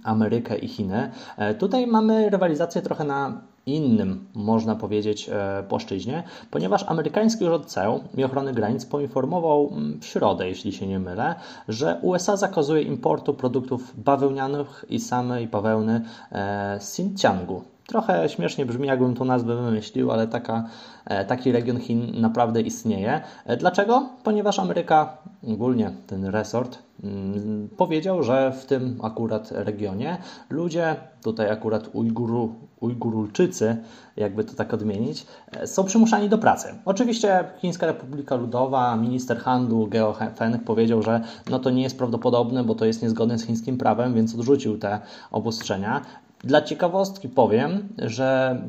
Amerykę 0.05 0.59
i 0.59 0.69
Chiny. 0.69 1.11
E, 1.37 1.55
tutaj 1.55 1.87
mamy 1.87 2.31
rywalizację 2.31 2.83
trochę 2.83 3.05
na 3.05 3.41
innym, 3.67 4.27
można 4.35 4.77
powiedzieć, 4.77 5.29
e, 5.33 5.63
płaszczyźnie, 5.69 6.23
ponieważ 6.51 6.85
amerykański 6.89 7.45
urząd 7.45 7.67
CEU 7.67 8.01
i 8.17 8.25
ochrony 8.25 8.53
granic 8.53 8.87
poinformował 8.87 9.69
mm, 9.73 10.01
w 10.01 10.05
środę, 10.05 10.49
jeśli 10.49 10.73
się 10.73 10.87
nie 10.87 10.99
mylę, 10.99 11.35
że 11.69 11.99
USA 12.03 12.37
zakazuje 12.37 12.83
importu 12.83 13.35
produktów 13.35 14.01
bawełnianych 14.05 14.85
i 14.89 15.01
samej 15.01 15.47
bawełny 15.47 16.05
e, 16.33 16.79
z 16.81 17.01
Xinjiangu. 17.01 17.63
Trochę 17.91 18.29
śmiesznie 18.29 18.67
brzmi, 18.67 18.89
jakbym 18.89 19.15
tą 19.15 19.25
nazwę 19.25 19.57
wymyślił, 19.57 20.11
ale 20.11 20.27
taka, 20.27 20.65
e, 21.05 21.25
taki 21.25 21.53
region 21.53 21.81
Chin 21.81 22.21
naprawdę 22.21 22.61
istnieje. 22.61 23.21
E, 23.47 23.57
dlaczego? 23.57 24.09
Ponieważ 24.25 24.59
Ameryka, 24.59 25.19
ogólnie 25.49 25.93
ten 26.07 26.25
resort, 26.25 26.79
mm, 27.05 27.69
powiedział, 27.77 28.23
że 28.23 28.53
w 28.53 28.67
tym 28.67 28.99
akurat 29.03 29.53
regionie 29.53 30.19
ludzie, 30.51 30.97
tutaj 31.23 31.51
akurat 31.51 31.91
Ujguru, 31.93 32.55
Ujgurulczycy, 32.81 33.77
jakby 34.17 34.45
to 34.45 34.55
tak 34.55 34.75
odmienić, 34.75 35.27
e, 35.53 35.67
są 35.67 35.85
przymuszani 35.85 36.29
do 36.29 36.39
pracy. 36.39 36.75
Oczywiście 36.85 37.45
Chińska 37.59 37.87
Republika 37.87 38.35
Ludowa, 38.35 38.97
minister 38.97 39.39
handlu 39.39 39.87
Geo 39.87 40.17
Feng 40.37 40.65
powiedział, 40.65 41.03
że 41.03 41.21
no 41.51 41.59
to 41.59 41.71
nie 41.71 41.83
jest 41.83 41.99
prawdopodobne, 41.99 42.65
bo 42.65 42.75
to 42.75 42.85
jest 42.85 43.03
niezgodne 43.03 43.39
z 43.39 43.47
chińskim 43.47 43.79
prawem, 43.79 44.15
więc 44.15 44.35
odrzucił 44.35 44.79
te 44.79 45.01
obostrzenia. 45.31 46.03
Dla 46.45 46.63
ciekawostki 46.63 47.29
powiem, 47.29 47.89
że 47.99 48.61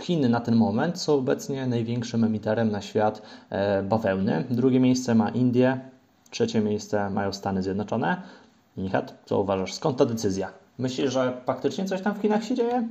Chiny 0.00 0.28
na 0.28 0.40
ten 0.40 0.56
moment 0.56 0.98
są 0.98 1.14
obecnie 1.14 1.66
największym 1.66 2.24
emiterem 2.24 2.70
na 2.70 2.82
świat 2.82 3.22
e, 3.50 3.82
bawełny. 3.82 4.44
Drugie 4.50 4.80
miejsce 4.80 5.14
ma 5.14 5.28
Indie, 5.28 5.80
trzecie 6.30 6.60
miejsce 6.60 7.10
mają 7.10 7.32
Stany 7.32 7.62
Zjednoczone. 7.62 8.22
Nichat, 8.76 9.22
co 9.26 9.40
uważasz? 9.40 9.74
Skąd 9.74 9.96
ta 9.98 10.06
decyzja? 10.06 10.52
Myślisz, 10.78 11.12
że 11.12 11.40
faktycznie 11.46 11.84
coś 11.84 12.02
tam 12.02 12.14
w 12.14 12.18
Chinach 12.18 12.44
się 12.44 12.54
dzieje? 12.54 12.88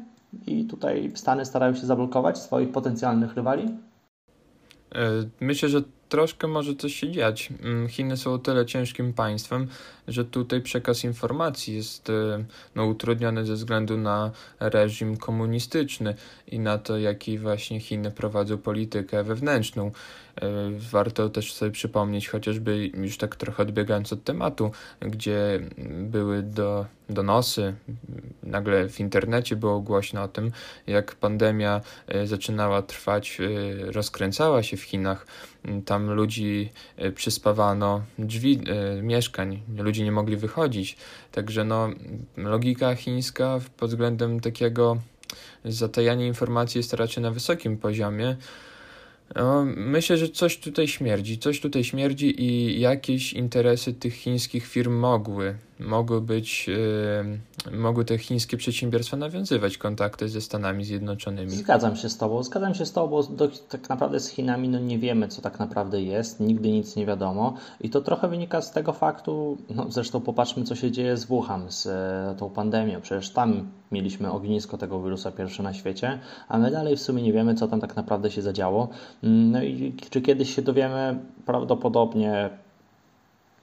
I 0.48 0.66
tutaj 0.66 1.12
Stany 1.16 1.46
starają 1.46 1.76
się 1.76 1.86
zablokować 1.86 2.38
swoich 2.38 2.72
potencjalnych 2.72 3.36
rywali? 3.36 3.64
E, 4.96 5.10
myślę, 5.40 5.70
że 5.70 5.82
troszkę 6.10 6.48
może 6.48 6.76
coś 6.76 6.96
się 6.96 7.12
dziać. 7.12 7.50
Mm, 7.64 7.88
Chiny 7.88 8.18
są 8.18 8.34
o 8.34 8.38
tyle 8.38 8.66
ciężkim 8.66 9.14
państwem, 9.14 9.68
że 10.08 10.26
tutaj 10.26 10.62
przekaz 10.62 11.04
informacji 11.04 11.76
jest 11.76 12.10
e, 12.10 12.44
no, 12.76 12.86
utrudniony 12.86 13.46
ze 13.46 13.54
względu 13.54 13.98
na 13.98 14.32
reżim 14.60 15.18
komunistyczny 15.18 16.16
i 16.48 16.60
na 16.60 16.78
to, 16.78 16.98
jaki 16.98 17.38
właśnie 17.38 17.80
Chiny 17.80 18.12
prowadzą 18.12 18.58
politykę 18.58 19.24
wewnętrzną. 19.24 19.88
E, 19.88 19.92
warto 20.92 21.30
też 21.30 21.54
sobie 21.54 21.72
przypomnieć, 21.72 22.30
chociażby 22.30 22.88
już 22.88 23.18
tak 23.18 23.36
trochę 23.36 23.64
odbiegając 23.64 24.14
od 24.14 24.24
tematu, 24.24 24.72
gdzie 25.00 25.60
były 25.88 26.44
do, 26.44 26.86
donosy, 27.10 27.76
nagle 28.44 28.90
w 28.90 29.00
internecie 29.00 29.56
było 29.56 29.80
głośno 29.80 30.24
o 30.24 30.28
tym, 30.28 30.52
jak 30.88 31.16
pandemia 31.16 31.82
e, 32.08 32.28
zaczynała 32.28 32.82
trwać, 32.82 33.38
rozkręcała 33.92 34.64
się 34.64 34.78
w 34.78 34.84
Chinach. 34.84 35.26
Tam 35.86 36.12
ludzi 36.12 36.70
przyspawano 37.16 38.02
drzwi 38.20 38.60
mieszkań, 39.04 39.62
ludzie 39.68 39.84
ludzie 39.84 40.04
nie 40.04 40.12
mogli 40.12 40.38
wychodzić. 40.38 40.98
Także 41.32 41.66
no, 41.66 41.90
logika 42.38 42.96
chińska 42.96 43.60
pod 43.78 43.90
względem 43.90 44.40
takiego 44.40 44.98
zatajania 45.66 46.26
informacji 46.28 46.80
jest 46.80 46.94
raczej 46.94 47.24
na 47.24 47.32
wysokim 47.32 47.78
poziomie. 47.78 48.38
No, 49.36 49.66
myślę, 49.76 50.18
że 50.18 50.30
coś 50.30 50.58
tutaj 50.58 50.88
śmierdzi, 50.88 51.38
coś 51.38 51.60
tutaj 51.60 51.84
śmierdzi 51.84 52.44
i 52.44 52.80
jakieś 52.80 53.34
interesy 53.34 53.94
tych 53.94 54.14
chińskich 54.14 54.68
firm 54.68 54.94
mogły, 54.94 55.56
mogły 55.80 56.22
być, 56.22 56.68
yy, 57.68 57.78
mogły 57.78 58.06
te 58.06 58.18
chińskie 58.18 58.58
przedsiębiorstwa 58.58 59.18
nawiązywać 59.18 59.78
kontakty 59.78 60.30
ze 60.30 60.42
Stanami 60.42 60.86
Zjednoczonymi. 60.86 61.52
Zgadzam 61.52 61.96
się 61.96 62.10
z 62.10 62.18
Tobą, 62.18 62.44
zgadzam 62.44 62.76
się 62.76 62.86
z 62.86 62.92
Tobą, 62.92 63.10
bo 63.10 63.24
do, 63.24 63.48
tak 63.70 63.90
naprawdę 63.90 64.20
z 64.20 64.28
Chinami 64.28 64.70
no 64.70 64.80
nie 64.80 65.00
wiemy, 65.00 65.28
co 65.28 65.42
tak 65.42 65.60
naprawdę 65.60 66.02
jest, 66.02 66.40
nigdy 66.40 66.72
nic 66.72 66.96
nie 66.96 67.06
wiadomo 67.06 67.54
i 67.82 67.90
to 67.90 68.02
trochę 68.02 68.28
wynika 68.28 68.62
z 68.62 68.72
tego 68.72 68.94
faktu, 68.94 69.58
no 69.70 69.86
zresztą 69.90 70.22
popatrzmy, 70.22 70.64
co 70.64 70.76
się 70.76 70.92
dzieje 70.92 71.18
z 71.18 71.26
Wuhan, 71.26 71.72
z 71.72 71.88
e, 71.88 72.36
tą 72.40 72.50
pandemią, 72.50 73.02
przecież 73.02 73.30
tam 73.30 73.72
mieliśmy 73.92 74.32
ognisko 74.32 74.78
tego 74.78 75.04
wirusa 75.04 75.32
pierwsze 75.32 75.64
na 75.64 75.74
świecie, 75.74 76.20
a 76.48 76.58
my 76.58 76.72
dalej 76.72 76.96
w 76.96 77.02
sumie 77.02 77.24
nie 77.24 77.34
wiemy, 77.34 77.56
co 77.56 77.68
tam 77.68 77.82
tak 77.82 77.96
naprawdę 77.96 78.32
się 78.32 78.42
zadziało. 78.42 78.90
Mm, 79.24 79.52
no 79.52 79.64
i 79.64 79.96
czy 80.10 80.22
kiedyś 80.22 80.56
się 80.56 80.62
dowiemy? 80.62 81.20
Prawdopodobnie 81.46 82.50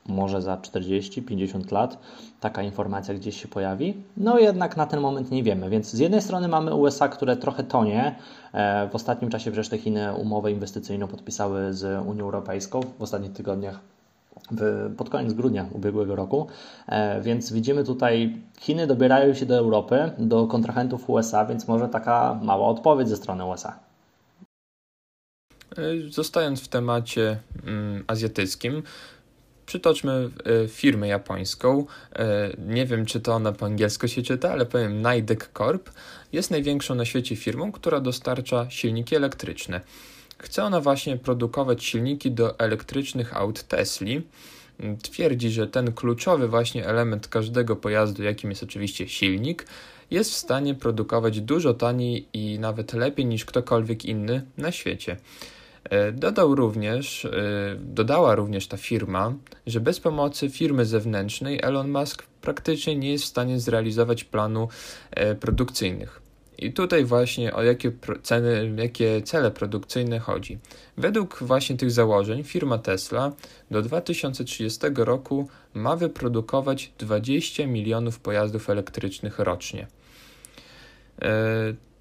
może 0.08 0.42
za 0.42 0.56
40-50 0.56 1.72
lat 1.72 1.98
taka 2.40 2.62
informacja 2.62 3.14
gdzieś 3.14 3.42
się 3.42 3.48
pojawi. 3.48 3.94
No 4.16 4.38
jednak 4.38 4.76
na 4.76 4.86
ten 4.86 5.00
moment 5.00 5.30
nie 5.30 5.42
wiemy, 5.42 5.70
więc 5.70 5.90
z 5.90 5.98
jednej 5.98 6.22
strony 6.22 6.48
mamy 6.48 6.74
USA, 6.74 7.08
które 7.08 7.36
trochę 7.36 7.64
tonie. 7.64 8.14
E, 8.52 8.88
w 8.88 8.94
ostatnim 8.94 9.30
czasie 9.30 9.50
przecież 9.50 9.68
te 9.68 9.78
Chiny 9.78 10.14
umowę 10.14 10.52
inwestycyjną 10.52 11.08
podpisały 11.08 11.74
z 11.74 12.06
Unią 12.06 12.24
Europejską 12.24 12.80
w 12.98 13.02
ostatnich 13.02 13.32
tygodniach. 13.32 13.80
W, 14.50 14.90
pod 14.96 15.10
koniec 15.10 15.32
grudnia 15.32 15.66
ubiegłego 15.72 16.16
roku, 16.16 16.46
e, 16.86 17.20
więc 17.20 17.52
widzimy 17.52 17.84
tutaj, 17.84 18.36
Chiny 18.60 18.86
dobierają 18.86 19.34
się 19.34 19.46
do 19.46 19.56
Europy, 19.56 20.10
do 20.18 20.46
kontrahentów 20.46 21.10
USA, 21.10 21.44
więc 21.44 21.68
może 21.68 21.88
taka 21.88 22.38
mała 22.42 22.68
odpowiedź 22.68 23.08
ze 23.08 23.16
strony 23.16 23.44
USA. 23.44 23.78
E, 25.78 26.10
zostając 26.10 26.60
w 26.62 26.68
temacie 26.68 27.38
mm, 27.66 28.04
azjatyckim, 28.06 28.82
Przytoczmy 29.66 30.30
e, 30.64 30.68
firmę 30.68 31.08
japońską. 31.08 31.86
E, 32.12 32.50
nie 32.58 32.86
wiem, 32.86 33.06
czy 33.06 33.20
to 33.20 33.34
ona 33.34 33.52
po 33.52 33.66
angielsku 33.66 34.08
się 34.08 34.22
czyta, 34.22 34.52
ale 34.52 34.66
powiem 34.66 35.02
Nidec 35.02 35.48
Corp. 35.58 35.90
Jest 36.32 36.50
największą 36.50 36.94
na 36.94 37.04
świecie 37.04 37.36
firmą, 37.36 37.72
która 37.72 38.00
dostarcza 38.00 38.70
silniki 38.70 39.16
elektryczne. 39.16 39.80
Chce 40.38 40.64
ona 40.64 40.80
właśnie 40.80 41.16
produkować 41.16 41.84
silniki 41.84 42.30
do 42.30 42.58
elektrycznych 42.58 43.36
aut 43.36 43.62
Tesli. 43.62 44.22
Twierdzi, 45.02 45.50
że 45.50 45.66
ten 45.66 45.92
kluczowy 45.92 46.48
właśnie 46.48 46.86
element 46.86 47.28
każdego 47.28 47.76
pojazdu, 47.76 48.22
jakim 48.22 48.50
jest 48.50 48.62
oczywiście 48.62 49.08
silnik, 49.08 49.66
jest 50.10 50.30
w 50.30 50.36
stanie 50.36 50.74
produkować 50.74 51.40
dużo 51.40 51.74
taniej 51.74 52.28
i 52.32 52.58
nawet 52.58 52.92
lepiej 52.92 53.26
niż 53.26 53.44
ktokolwiek 53.44 54.04
inny 54.04 54.42
na 54.58 54.72
świecie. 54.72 55.16
E, 55.90 56.12
dodał 56.12 56.54
również, 56.54 57.24
e, 57.24 57.30
dodała 57.78 58.34
również 58.34 58.66
ta 58.66 58.76
firma, 58.76 59.34
że 59.66 59.80
bez 59.80 60.00
pomocy 60.00 60.50
firmy 60.50 60.86
zewnętrznej 60.86 61.60
Elon 61.62 61.90
Musk 61.90 62.22
praktycznie 62.40 62.96
nie 62.96 63.12
jest 63.12 63.24
w 63.24 63.28
stanie 63.28 63.60
zrealizować 63.60 64.24
planu 64.24 64.68
e, 65.10 65.34
produkcyjnych. 65.34 66.22
I 66.58 66.72
tutaj 66.72 67.04
właśnie 67.04 67.54
o 67.54 67.62
jakie 67.62 67.92
ceny, 68.22 68.74
jakie 68.76 69.22
cele 69.22 69.50
produkcyjne 69.50 70.18
chodzi. 70.18 70.58
Według 70.96 71.38
właśnie 71.40 71.76
tych 71.76 71.90
założeń 71.90 72.44
firma 72.44 72.78
Tesla 72.78 73.32
do 73.70 73.82
2030 73.82 74.80
roku 74.94 75.48
ma 75.74 75.96
wyprodukować 75.96 76.92
20 76.98 77.66
milionów 77.66 78.20
pojazdów 78.20 78.70
elektrycznych 78.70 79.38
rocznie. 79.38 79.86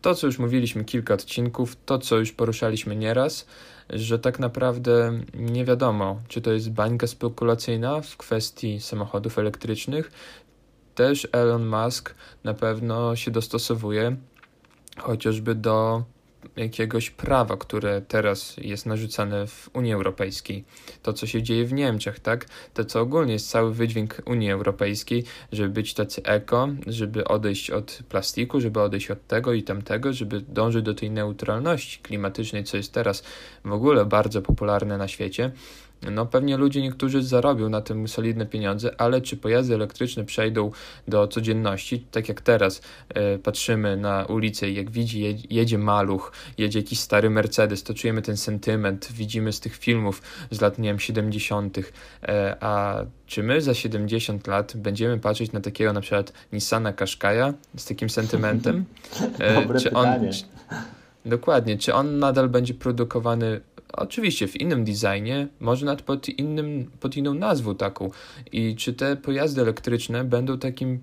To, 0.02 0.16
co 0.16 0.28
już 0.28 0.40
mówiliśmy 0.40 0.86
kilka 0.86 1.14
odcinków, 1.14 1.76
to, 1.86 2.00
co 2.00 2.18
już 2.18 2.32
poruszaliśmy 2.32 2.96
nieraz, 2.96 3.46
że 3.90 4.20
tak 4.20 4.40
naprawdę 4.40 5.20
nie 5.34 5.66
wiadomo, 5.66 6.20
czy 6.28 6.42
to 6.42 6.52
jest 6.52 6.72
bańka 6.72 7.08
spekulacyjna 7.08 8.02
w 8.02 8.18
kwestii 8.18 8.82
samochodów 8.82 9.40
elektrycznych. 9.40 10.12
Też 10.96 11.28
Elon 11.32 11.68
Musk 11.68 12.16
na 12.44 12.54
pewno 12.54 13.16
się 13.16 13.32
dostosowuje 13.32 14.16
chociażby 14.98 15.56
do 15.56 16.04
jakiegoś 16.58 17.10
prawa, 17.10 17.58
które 17.58 18.02
teraz 18.02 18.58
jest 18.58 18.86
narzucane 18.86 19.48
w 19.48 19.70
Unii 19.74 19.94
Europejskiej. 19.94 20.64
To, 21.02 21.14
co 21.14 21.28
się 21.28 21.44
dzieje 21.44 21.66
w 21.66 21.74
Niemczech, 21.74 22.20
tak? 22.20 22.46
To, 22.74 22.86
co 22.86 23.02
ogólnie 23.02 23.34
jest 23.34 23.50
cały 23.50 23.74
wydźwięk 23.74 24.22
Unii 24.26 24.52
Europejskiej, 24.52 25.24
żeby 25.52 25.70
być 25.70 25.94
tacy 25.94 26.24
eko, 26.24 26.68
żeby 26.88 27.28
odejść 27.28 27.72
od 27.72 28.00
plastiku, 28.10 28.62
żeby 28.62 28.82
odejść 28.82 29.12
od 29.12 29.28
tego 29.28 29.54
i 29.54 29.64
tamtego, 29.64 30.14
żeby 30.14 30.42
dążyć 30.42 30.86
do 30.86 30.94
tej 30.94 31.12
neutralności 31.12 32.00
klimatycznej, 32.00 32.64
co 32.64 32.78
jest 32.78 32.94
teraz 32.94 33.24
w 33.66 33.72
ogóle 33.72 34.06
bardzo 34.06 34.42
popularne 34.42 34.98
na 34.98 35.08
świecie 35.08 35.52
no 36.12 36.26
pewnie 36.26 36.58
ludzie 36.58 36.82
niektórzy 36.82 37.24
zarobią 37.24 37.70
na 37.70 37.82
tym 37.82 38.08
solidne 38.08 38.46
pieniądze, 38.46 39.02
ale 39.02 39.22
czy 39.22 39.38
pojazdy 39.38 39.74
elektryczne 39.76 40.26
przejdą 40.26 40.72
do 41.08 41.28
codzienności, 41.28 42.06
tak 42.12 42.30
jak 42.30 42.42
teraz 42.42 42.82
e, 43.10 43.38
patrzymy 43.38 43.98
na 43.98 44.26
ulicę 44.26 44.70
i 44.70 44.76
jak 44.76 44.92
widzi 44.92 45.38
jedzie, 45.50 45.78
maluch, 45.78 46.32
jedzie 46.58 46.80
jakiś 46.80 47.00
stary 47.00 47.30
Mercedes, 47.30 47.84
to 47.84 47.94
czujemy 47.94 48.22
ten 48.22 48.38
sentyment, 48.38 49.10
widzimy 49.12 49.54
z 49.54 49.60
tych 49.60 49.76
filmów 49.78 50.22
z 50.52 50.62
lat, 50.62 50.80
nie 50.80 50.90
wiem, 50.90 51.00
70., 51.00 51.78
e, 52.24 52.56
a 52.60 53.04
czy 53.26 53.44
my 53.44 53.62
za 53.62 53.74
70 53.74 54.48
lat 54.48 54.78
będziemy 54.78 55.20
patrzeć 55.20 55.52
na 55.52 55.62
takiego 55.62 55.94
na 55.94 56.02
przykład 56.02 56.34
Nissana 56.54 56.94
Qashqai'a 56.94 57.54
z 57.78 57.86
takim 57.86 58.10
sentymentem? 58.10 58.86
E, 59.40 59.62
Dobre 59.62 59.80
czy 59.80 59.90
pytanie. 59.90 60.28
on, 60.28 60.34
czy, 60.34 60.44
dokładnie, 61.26 61.78
czy 61.78 61.94
on 61.94 62.20
nadal 62.20 62.50
będzie 62.50 62.74
produkowany 62.74 63.62
Oczywiście 63.98 64.48
w 64.48 64.62
innym 64.62 64.86
designie, 64.86 65.48
może 65.60 65.86
nawet 65.86 66.02
pod, 66.02 66.30
innym, 66.30 66.92
pod 67.00 67.18
inną 67.18 67.34
nazwą 67.34 67.76
taką. 67.76 68.12
I 68.52 68.76
czy 68.76 68.94
te 68.94 69.16
pojazdy 69.16 69.62
elektryczne 69.62 70.24
będą 70.24 70.60
takim 70.60 71.00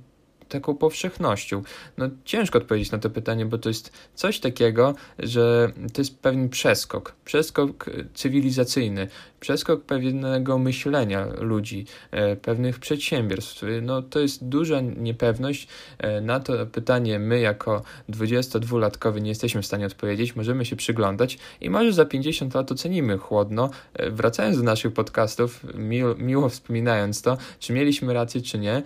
taką 0.52 0.74
powszechnością? 0.74 1.62
No 1.98 2.08
ciężko 2.24 2.58
odpowiedzieć 2.58 2.92
na 2.92 2.98
to 2.98 3.10
pytanie, 3.10 3.46
bo 3.46 3.58
to 3.58 3.68
jest 3.68 3.92
coś 4.14 4.40
takiego, 4.40 4.94
że 5.18 5.72
to 5.92 6.00
jest 6.00 6.18
pewien 6.18 6.48
przeskok, 6.48 7.14
przeskok 7.24 7.86
cywilizacyjny, 8.14 9.08
przeskok 9.42 9.84
pewnego 9.84 10.58
myślenia 10.58 11.26
ludzi, 11.40 11.86
e, 12.10 12.36
pewnych 12.36 12.78
przedsiębiorstw. 12.78 13.64
No 13.82 14.02
to 14.02 14.20
jest 14.20 14.48
duża 14.48 14.80
niepewność. 14.80 15.68
E, 15.98 16.20
na 16.20 16.40
to 16.40 16.66
pytanie 16.66 17.18
my 17.18 17.40
jako 17.40 17.82
22-latkowie 18.10 19.22
nie 19.22 19.28
jesteśmy 19.28 19.62
w 19.62 19.66
stanie 19.66 19.86
odpowiedzieć, 19.86 20.36
możemy 20.36 20.64
się 20.64 20.76
przyglądać 20.76 21.38
i 21.60 21.70
może 21.70 21.92
za 21.92 22.04
50 22.04 22.54
lat 22.54 22.72
ocenimy 22.72 23.18
chłodno, 23.18 23.70
e, 23.94 24.10
wracając 24.10 24.56
do 24.56 24.62
naszych 24.62 24.92
podcastów, 24.92 25.60
miło, 25.74 26.14
miło 26.14 26.48
wspominając 26.48 27.22
to, 27.22 27.36
czy 27.58 27.72
mieliśmy 27.72 28.12
rację, 28.14 28.42
czy 28.42 28.58
nie, 28.58 28.82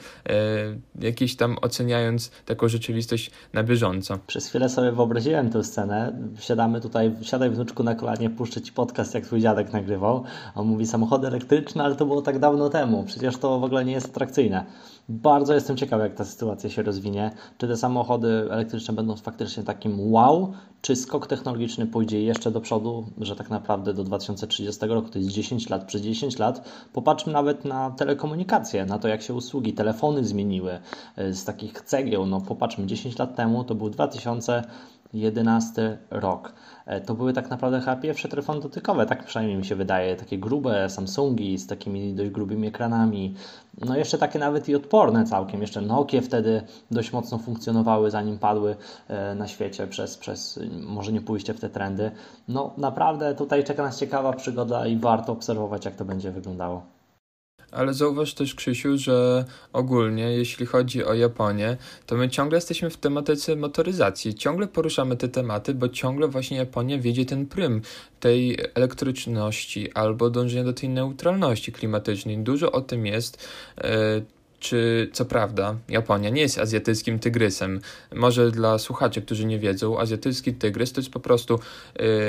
jakieś 1.00 1.36
tam 1.36 1.55
oceniając 1.62 2.30
taką 2.46 2.68
rzeczywistość 2.68 3.30
na 3.52 3.62
bieżąco. 3.62 4.18
Przez 4.26 4.48
chwilę 4.48 4.68
sobie 4.68 4.92
wyobraziłem 4.92 5.50
tę 5.50 5.64
scenę. 5.64 6.12
Siadamy 6.40 6.80
tutaj, 6.80 7.12
siadaj 7.22 7.50
wnuczku 7.50 7.82
na 7.82 7.94
kolanie, 7.94 8.30
puszczę 8.30 8.62
Ci 8.62 8.72
podcast, 8.72 9.14
jak 9.14 9.24
Twój 9.24 9.40
dziadek 9.40 9.72
nagrywał. 9.72 10.24
On 10.54 10.66
mówi 10.66 10.86
samochody 10.86 11.26
elektryczne, 11.26 11.84
ale 11.84 11.96
to 11.96 12.06
było 12.06 12.22
tak 12.22 12.38
dawno 12.38 12.70
temu. 12.70 13.04
Przecież 13.04 13.36
to 13.36 13.58
w 13.58 13.64
ogóle 13.64 13.84
nie 13.84 13.92
jest 13.92 14.06
atrakcyjne. 14.06 14.64
Bardzo 15.08 15.54
jestem 15.54 15.76
ciekaw, 15.76 16.00
jak 16.00 16.14
ta 16.14 16.24
sytuacja 16.24 16.70
się 16.70 16.82
rozwinie. 16.82 17.30
Czy 17.58 17.68
te 17.68 17.76
samochody 17.76 18.48
elektryczne 18.50 18.94
będą 18.94 19.16
faktycznie 19.16 19.62
takim 19.62 20.12
wow, 20.12 20.52
czy 20.82 20.96
skok 20.96 21.26
technologiczny 21.26 21.86
pójdzie 21.86 22.22
jeszcze 22.22 22.50
do 22.50 22.60
przodu, 22.60 23.06
że 23.20 23.36
tak 23.36 23.50
naprawdę 23.50 23.94
do 23.94 24.04
2030 24.04 24.86
roku 24.86 25.08
to 25.08 25.18
jest 25.18 25.30
10 25.30 25.70
lat. 25.70 25.84
Przez 25.84 26.02
10 26.02 26.38
lat 26.38 26.68
popatrzmy 26.92 27.32
nawet 27.32 27.64
na 27.64 27.90
telekomunikację, 27.90 28.86
na 28.86 28.98
to, 28.98 29.08
jak 29.08 29.22
się 29.22 29.34
usługi, 29.34 29.72
telefony 29.72 30.24
zmieniły 30.24 30.78
e, 31.16 31.32
z 31.32 31.44
takich 31.44 31.80
cegieł. 31.80 32.26
No 32.26 32.40
popatrzmy, 32.40 32.86
10 32.86 33.18
lat 33.18 33.36
temu 33.36 33.64
to 33.64 33.74
był 33.74 33.90
2011 33.90 35.98
rok. 36.10 36.52
E, 36.86 37.00
to 37.00 37.14
były 37.14 37.32
tak 37.32 37.50
naprawdę 37.50 37.80
chyba 37.80 37.96
pierwsze 37.96 38.28
telefony 38.28 38.60
dotykowe, 38.60 39.06
tak 39.06 39.24
przynajmniej 39.24 39.58
mi 39.58 39.64
się 39.64 39.76
wydaje, 39.76 40.16
takie 40.16 40.38
grube 40.38 40.90
Samsungi 40.90 41.58
z 41.58 41.66
takimi 41.66 42.14
dość 42.14 42.30
grubymi 42.30 42.68
ekranami, 42.68 43.34
no 43.78 43.96
jeszcze 43.96 44.18
takie 44.18 44.38
nawet 44.38 44.68
i 44.68 44.74
odporne 44.74 45.24
całkiem, 45.24 45.60
jeszcze 45.60 45.80
Nokie 45.80 46.22
wtedy 46.22 46.62
dość 46.90 47.12
mocno 47.12 47.38
funkcjonowały 47.38 48.10
zanim 48.10 48.38
padły 48.38 48.76
e, 49.08 49.34
na 49.34 49.48
świecie 49.48 49.86
przez, 49.86 50.16
przez 50.16 50.60
może 50.86 51.12
nie 51.12 51.20
pójście 51.20 51.54
w 51.54 51.60
te 51.60 51.68
trendy. 51.68 52.10
No 52.48 52.74
naprawdę 52.78 53.34
tutaj 53.34 53.64
czeka 53.64 53.82
nas 53.82 53.98
ciekawa 53.98 54.32
przygoda 54.32 54.86
i 54.86 54.96
warto 54.96 55.32
obserwować 55.32 55.84
jak 55.84 55.94
to 55.94 56.04
będzie 56.04 56.30
wyglądało. 56.30 56.95
Ale 57.72 57.94
zauważ 57.94 58.34
też, 58.34 58.54
Krzysiu, 58.54 58.98
że 58.98 59.44
ogólnie, 59.72 60.22
jeśli 60.22 60.66
chodzi 60.66 61.04
o 61.04 61.14
Japonię, 61.14 61.76
to 62.06 62.16
my 62.16 62.28
ciągle 62.28 62.56
jesteśmy 62.56 62.90
w 62.90 62.96
tematyce 62.96 63.56
motoryzacji. 63.56 64.34
Ciągle 64.34 64.66
poruszamy 64.66 65.16
te 65.16 65.28
tematy, 65.28 65.74
bo 65.74 65.88
ciągle 65.88 66.28
właśnie 66.28 66.56
Japonia 66.56 66.98
wiedzie 66.98 67.24
ten 67.24 67.46
prym 67.46 67.82
tej 68.20 68.58
elektryczności 68.74 69.92
albo 69.92 70.30
dążenia 70.30 70.64
do 70.64 70.72
tej 70.72 70.88
neutralności 70.88 71.72
klimatycznej. 71.72 72.38
Dużo 72.38 72.72
o 72.72 72.80
tym 72.80 73.06
jest. 73.06 73.48
E, 73.78 74.22
czy 74.60 75.10
co 75.12 75.24
prawda 75.24 75.76
Japonia 75.88 76.30
nie 76.30 76.40
jest 76.40 76.58
azjatyckim 76.58 77.18
tygrysem. 77.18 77.80
Może 78.14 78.50
dla 78.50 78.78
słuchaczy, 78.78 79.22
którzy 79.22 79.44
nie 79.44 79.58
wiedzą, 79.58 79.98
azjatycki 79.98 80.54
tygrys 80.54 80.92
to 80.92 81.00
jest 81.00 81.10
po 81.10 81.20
prostu 81.20 81.60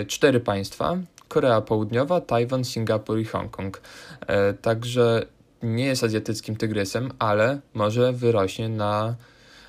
y, 0.01 0.05
cztery 0.05 0.39
państwa: 0.39 0.97
Korea 1.27 1.61
Południowa, 1.61 2.21
Tajwan, 2.21 2.65
Singapur 2.65 3.19
i 3.19 3.25
Hongkong. 3.25 3.77
Y, 3.77 4.53
także 4.53 5.25
nie 5.63 5.85
jest 5.85 6.03
azjatyckim 6.03 6.55
tygrysem, 6.55 7.11
ale 7.19 7.59
może 7.73 8.13
wyrośnie 8.13 8.69
na 8.69 9.15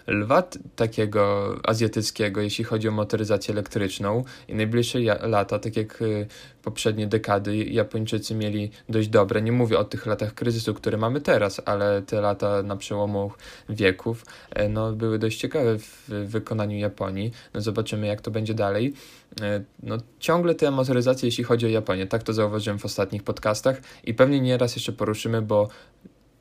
lwa 0.09 0.43
takiego 0.77 1.55
azjatyckiego, 1.65 2.41
jeśli 2.41 2.65
chodzi 2.65 2.89
o 2.89 2.91
motoryzację 2.91 3.53
elektryczną 3.53 4.25
i 4.49 4.55
najbliższe 4.55 4.99
lata, 5.21 5.59
tak 5.59 5.77
jak 5.77 6.03
y, 6.03 6.27
poprzednie 6.63 7.07
dekady, 7.07 7.57
Japończycy 7.57 8.35
mieli 8.35 8.71
dość 8.89 9.09
dobre. 9.09 9.43
Nie 9.43 9.53
mówię 9.53 9.79
o 9.79 9.85
tych 9.85 10.07
latach 10.07 10.35
kryzysu, 10.35 10.75
które 10.75 10.99
mamy 10.99 11.21
teraz, 11.21 11.61
ale 11.65 12.03
te 12.03 12.21
lata 12.21 12.63
na 12.63 12.77
przełomu 12.77 13.33
wieków 13.69 14.25
e, 14.51 14.69
no, 14.69 14.93
były 14.93 15.19
dość 15.19 15.39
ciekawe 15.39 15.79
w 15.79 16.09
wykonaniu 16.09 16.79
Japonii. 16.79 17.33
No, 17.55 17.61
zobaczymy, 17.61 18.07
jak 18.07 18.21
to 18.21 18.31
będzie 18.31 18.55
dalej. 18.55 18.95
E, 19.41 19.65
no, 19.83 19.97
ciągle 20.19 20.55
te 20.55 20.71
motoryzacje, 20.71 21.27
jeśli 21.27 21.45
chodzi 21.45 21.67
o 21.67 21.69
Japonię, 21.69 22.07
tak 22.07 22.23
to 22.23 22.33
zauważyłem 22.33 22.79
w 22.79 22.85
ostatnich 22.85 23.23
podcastach 23.23 23.81
i 24.05 24.15
pewnie 24.15 24.41
nieraz 24.41 24.77
jeszcze 24.77 24.93
poruszymy, 24.93 25.43
bo 25.43 25.69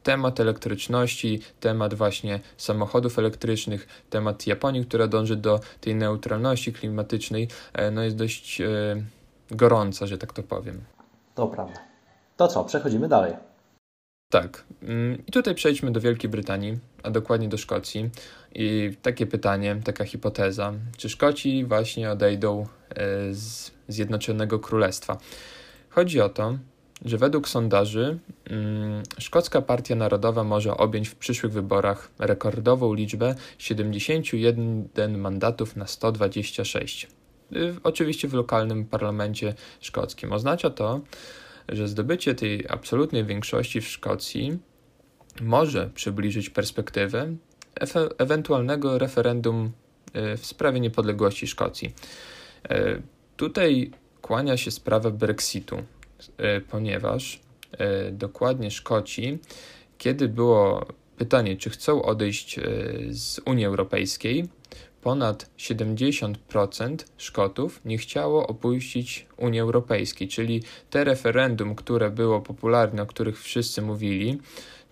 temat 0.07 0.39
elektryczności, 0.39 1.39
temat 1.59 1.93
właśnie 1.93 2.39
samochodów 2.57 3.19
elektrycznych, 3.19 3.87
temat 4.09 4.47
Japonii, 4.47 4.85
która 4.85 5.07
dąży 5.07 5.35
do 5.35 5.59
tej 5.81 5.95
neutralności 5.95 6.73
klimatycznej, 6.73 7.47
e, 7.73 7.91
no 7.91 8.03
jest 8.03 8.15
dość 8.15 8.61
e, 8.61 8.67
gorąca, 9.51 10.07
że 10.07 10.17
tak 10.17 10.33
to 10.33 10.43
powiem. 10.43 10.81
To 11.35 11.47
prawda. 11.47 11.79
To 12.37 12.47
co, 12.47 12.63
przechodzimy 12.63 13.07
dalej. 13.07 13.33
Tak. 14.31 14.63
Mm, 14.83 15.23
I 15.27 15.31
tutaj 15.31 15.55
przejdźmy 15.55 15.91
do 15.91 16.01
Wielkiej 16.01 16.29
Brytanii, 16.29 16.79
a 17.03 17.11
dokładnie 17.11 17.49
do 17.49 17.57
Szkocji. 17.57 18.09
I 18.55 18.97
takie 19.01 19.25
pytanie, 19.25 19.81
taka 19.83 20.05
hipoteza. 20.05 20.73
Czy 20.97 21.09
Szkoci 21.09 21.65
właśnie 21.65 22.11
odejdą 22.11 22.61
e, 22.61 22.65
z 23.33 23.71
Zjednoczonego 23.87 24.59
Królestwa? 24.59 25.17
Chodzi 25.89 26.21
o 26.21 26.29
to, 26.29 26.57
że 27.05 27.17
według 27.17 27.49
sondaży 27.49 28.19
hmm, 28.47 29.03
Szkocka 29.19 29.61
Partia 29.61 29.95
Narodowa 29.95 30.43
może 30.43 30.77
objąć 30.77 31.07
w 31.07 31.15
przyszłych 31.15 31.51
wyborach 31.51 32.11
rekordową 32.19 32.93
liczbę 32.93 33.35
71 33.57 35.17
mandatów 35.17 35.75
na 35.75 35.87
126. 35.87 37.07
Y, 37.55 37.75
oczywiście 37.83 38.27
w 38.27 38.33
lokalnym 38.33 38.85
parlamencie 38.85 39.53
szkockim. 39.81 40.33
Oznacza 40.33 40.69
to, 40.69 41.01
że 41.69 41.87
zdobycie 41.87 42.35
tej 42.35 42.65
absolutnej 42.69 43.25
większości 43.25 43.81
w 43.81 43.87
Szkocji 43.87 44.57
może 45.41 45.89
przybliżyć 45.93 46.49
perspektywę 46.49 47.35
e 47.81 48.09
ewentualnego 48.17 48.97
referendum 48.97 49.71
y, 50.33 50.37
w 50.37 50.45
sprawie 50.45 50.79
niepodległości 50.79 51.47
Szkocji. 51.47 51.93
Y, 52.71 53.01
tutaj 53.37 53.91
kłania 54.21 54.57
się 54.57 54.71
sprawa 54.71 55.11
Brexitu. 55.11 55.83
E, 56.37 56.61
ponieważ 56.61 57.39
e, 57.71 58.11
dokładnie 58.11 58.71
Szkoci, 58.71 59.39
kiedy 59.97 60.27
było 60.27 60.85
pytanie, 61.17 61.57
czy 61.57 61.69
chcą 61.69 62.01
odejść 62.01 62.59
e, 62.59 62.63
z 63.09 63.39
Unii 63.45 63.65
Europejskiej, 63.65 64.49
ponad 65.01 65.49
70% 65.57 66.95
Szkotów 67.17 67.81
nie 67.85 67.97
chciało 67.97 68.47
opuścić 68.47 69.25
Unii 69.37 69.59
Europejskiej, 69.59 70.27
czyli 70.27 70.63
te 70.89 71.03
referendum, 71.03 71.75
które 71.75 72.11
było 72.11 72.41
popularne, 72.41 73.01
o 73.01 73.05
których 73.05 73.41
wszyscy 73.41 73.81
mówili, 73.81 74.37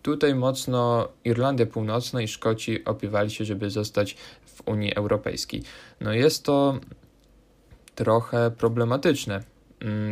tutaj 0.02 0.36
mocno 0.36 1.08
Irlandia 1.24 1.66
Północna 1.66 2.22
i 2.22 2.28
Szkoci 2.28 2.86
opiewali 2.86 3.32
się, 3.32 3.46
żeby 3.46 3.70
zostać 3.70 4.16
w 4.46 4.68
Unii 4.68 4.96
Europejskiej. 4.96 5.64
No 6.02 6.14
jest 6.14 6.44
to 6.44 6.80
trochę 7.96 8.52
problematyczne, 8.52 9.44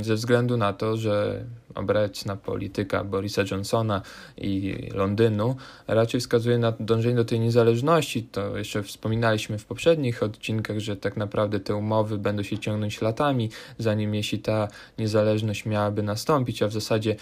ze 0.02 0.16
względu 0.16 0.58
na 0.58 0.74
to, 0.74 0.98
że 0.98 1.46
obecna 1.76 2.36
polityka 2.36 3.04
Borisa 3.04 3.42
Johnsona 3.52 4.02
i 4.38 4.76
Londynu 4.94 5.56
raczej 5.88 6.22
wskazuje 6.22 6.58
na 6.58 6.74
dążenie 6.80 7.16
do 7.16 7.26
tej 7.26 7.40
niezależności. 7.40 8.24
To 8.24 8.58
jeszcze 8.58 8.84
wspominaliśmy 8.84 9.58
w 9.58 9.66
poprzednich 9.66 10.24
odcinkach, 10.24 10.80
że 10.80 10.96
tak 10.96 11.18
naprawdę 11.18 11.60
te 11.60 11.76
umowy 11.76 12.18
będą 12.18 12.44
się 12.44 12.60
ciągnąć 12.60 13.02
latami, 13.02 13.50
zanim 13.78 14.16
jeśli 14.16 14.40
ta 14.40 14.68
niezależność 14.98 15.66
miałaby 15.66 16.04
nastąpić, 16.04 16.64
a 16.64 16.68
w 16.68 16.74
zasadzie 16.74 17.16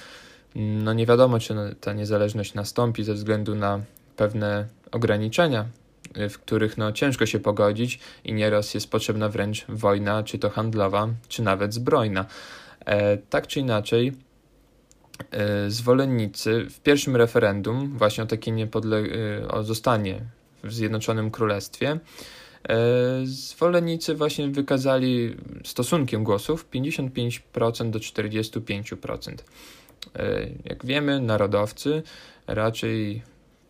mm, 0.56 0.84
no 0.84 0.94
nie 0.94 1.06
wiadomo, 1.06 1.40
czy 1.40 1.56
ta 1.82 1.94
niezależność 1.94 2.54
nastąpi 2.54 3.04
ze 3.04 3.14
względu 3.14 3.56
na 3.56 3.80
pewne 4.16 4.66
ograniczenia 4.92 5.66
w 6.30 6.38
których 6.38 6.78
no, 6.78 6.92
ciężko 6.92 7.26
się 7.26 7.40
pogodzić 7.40 8.00
i 8.24 8.34
nieraz 8.34 8.74
jest 8.74 8.92
potrzebna 8.92 9.30
wręcz 9.30 9.66
wojna, 9.70 10.24
czy 10.24 10.40
to 10.40 10.50
handlowa, 10.50 11.08
czy 11.28 11.42
nawet 11.42 11.74
zbrojna. 11.74 12.26
E, 12.86 13.18
tak 13.18 13.48
czy 13.48 13.60
inaczej, 13.60 14.14
zwolennicy 15.68 16.66
w 16.70 16.80
pierwszym 16.80 17.16
referendum 17.16 17.98
właśnie 17.98 18.24
o 18.24 18.28
takie 18.28 18.52
niepodle- 18.52 19.08
o 19.50 19.64
zostanie 19.64 20.22
w 20.64 20.74
Zjednoczonym 20.74 21.32
Królestwie 21.32 22.00
zwolennicy 23.24 24.16
właśnie 24.16 24.48
wykazali 24.48 25.36
stosunkiem 25.64 26.24
głosów 26.24 26.68
55% 26.74 27.90
do 27.90 28.00
45%. 28.00 29.44
Jak 30.66 30.86
wiemy, 30.86 31.20
narodowcy 31.20 32.04
raczej 32.48 33.22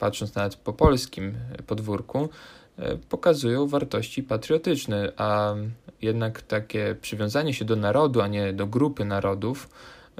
patrząc 0.01 0.35
nawet 0.35 0.55
po 0.55 0.73
polskim 0.73 1.33
podwórku, 1.67 2.29
e, 2.77 2.97
pokazują 2.97 3.67
wartości 3.67 4.23
patriotyczne, 4.23 5.11
a 5.17 5.55
jednak 6.01 6.41
takie 6.41 6.95
przywiązanie 7.01 7.53
się 7.53 7.65
do 7.65 7.75
narodu, 7.75 8.21
a 8.21 8.27
nie 8.27 8.53
do 8.53 8.67
grupy 8.67 9.05
narodów, 9.05 9.69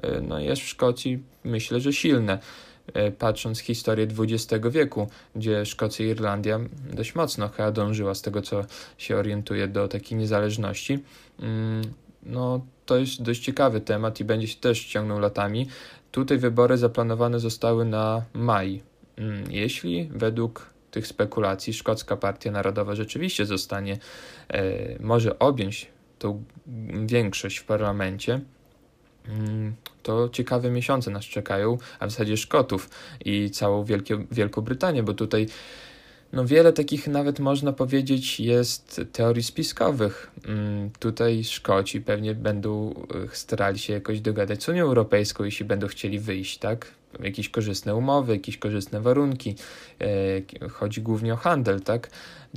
e, 0.02 0.22
no 0.22 0.40
jest 0.40 0.62
w 0.62 0.68
Szkocji 0.68 1.24
myślę, 1.44 1.80
że 1.80 1.94
silne. 1.94 2.40
E, 2.94 3.12
patrząc 3.12 3.60
historię 3.60 4.08
XX 4.20 4.68
wieku, 4.70 5.08
gdzie 5.36 5.66
Szkocja 5.66 6.06
i 6.06 6.10
Irlandia 6.10 6.60
dość 6.94 7.16
mocno 7.16 7.50
chyba 7.50 7.72
dążyła 7.72 8.16
z 8.16 8.22
tego, 8.22 8.42
co 8.42 8.66
się 8.98 9.18
orientuje 9.18 9.68
do 9.68 9.88
takiej 9.88 10.18
niezależności, 10.18 11.00
mm, 11.40 11.82
no 12.24 12.62
to 12.86 12.98
jest 12.98 13.22
dość 13.22 13.44
ciekawy 13.44 13.82
temat 13.82 14.20
i 14.20 14.24
będzie 14.26 14.48
się 14.48 14.60
też 14.60 14.86
ciągnął 14.86 15.20
latami. 15.20 15.68
Tutaj 16.12 16.38
wybory 16.38 16.78
zaplanowane 16.78 17.40
zostały 17.40 17.86
na 17.86 18.24
maj 18.34 18.91
jeśli 19.50 20.10
według 20.12 20.72
tych 20.92 21.08
spekulacji 21.08 21.74
szkocka 21.74 22.18
Partia 22.18 22.52
Narodowa 22.52 22.96
rzeczywiście 22.96 23.46
zostanie, 23.46 23.98
e, 24.50 24.74
może 25.00 25.40
objąć 25.40 25.88
tą 26.20 26.44
większość 27.06 27.58
w 27.58 27.66
parlamencie, 27.66 28.40
mm, 29.28 29.76
to 30.04 30.30
ciekawe 30.30 30.72
miesiące 30.72 31.12
nas 31.12 31.26
czekają, 31.26 31.78
a 32.00 32.08
w 32.08 32.12
zasadzie 32.12 32.38
Szkotów 32.38 32.90
i 33.26 33.52
całą 33.52 33.84
Wielkie, 33.84 34.26
Wielką 34.32 34.62
Brytanię, 34.62 35.04
bo 35.04 35.14
tutaj 35.14 35.48
no 36.34 36.46
wiele 36.46 36.74
takich 36.74 37.08
nawet 37.08 37.40
można 37.40 37.74
powiedzieć 37.74 38.40
jest 38.40 39.02
teorii 39.12 39.44
spiskowych. 39.44 40.32
Mm, 40.46 40.90
tutaj 41.00 41.44
Szkoci 41.44 42.02
pewnie 42.02 42.36
będą 42.36 42.94
e, 42.94 43.36
starali 43.36 43.80
się 43.80 43.94
jakoś 43.94 44.22
dogadać 44.22 44.64
z 44.64 44.70
Unią 44.70 44.84
Europejską, 44.84 45.44
jeśli 45.44 45.66
będą 45.66 45.88
chcieli 45.88 46.20
wyjść, 46.20 46.58
tak? 46.58 47.01
Jakieś 47.20 47.50
korzystne 47.50 47.96
umowy, 47.96 48.34
jakieś 48.34 48.58
korzystne 48.58 49.02
warunki. 49.02 49.56
E, 50.62 50.70
chodzi 50.70 51.02
głównie 51.02 51.34
o 51.34 51.38
handel, 51.38 51.82
tak? 51.82 52.10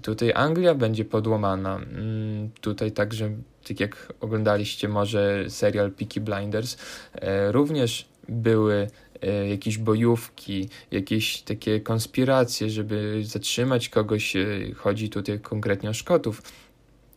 Tutaj 0.03 0.33
Anglia 0.35 0.75
będzie 0.75 1.05
podłamana. 1.05 1.77
Mm, 1.77 2.51
tutaj 2.61 2.93
także, 2.93 3.31
tak 3.69 3.81
jak 3.81 4.13
oglądaliście 4.21 4.89
może 4.89 5.45
serial 5.49 5.91
Peaky 5.93 6.21
Blinders, 6.21 6.77
e, 7.15 7.53
również 7.53 8.09
były 8.29 8.89
e, 9.23 9.49
jakieś 9.49 9.79
bojówki, 9.79 10.69
jakieś 10.91 11.43
takie 11.43 11.81
konspiracje, 11.81 12.71
żeby 12.71 13.21
zatrzymać 13.25 13.89
kogoś. 13.89 14.37
Chodzi 14.77 15.11
tutaj 15.11 15.41
konkretnie 15.41 15.91
o 15.91 15.95
Szkotów 15.95 16.43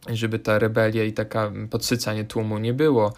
żeby 0.09 0.39
ta 0.39 0.59
rebelia 0.59 1.03
i 1.03 1.13
taka 1.13 1.51
podsycanie 1.69 2.23
tłumu 2.23 2.57
nie 2.57 2.73
było, 2.73 3.13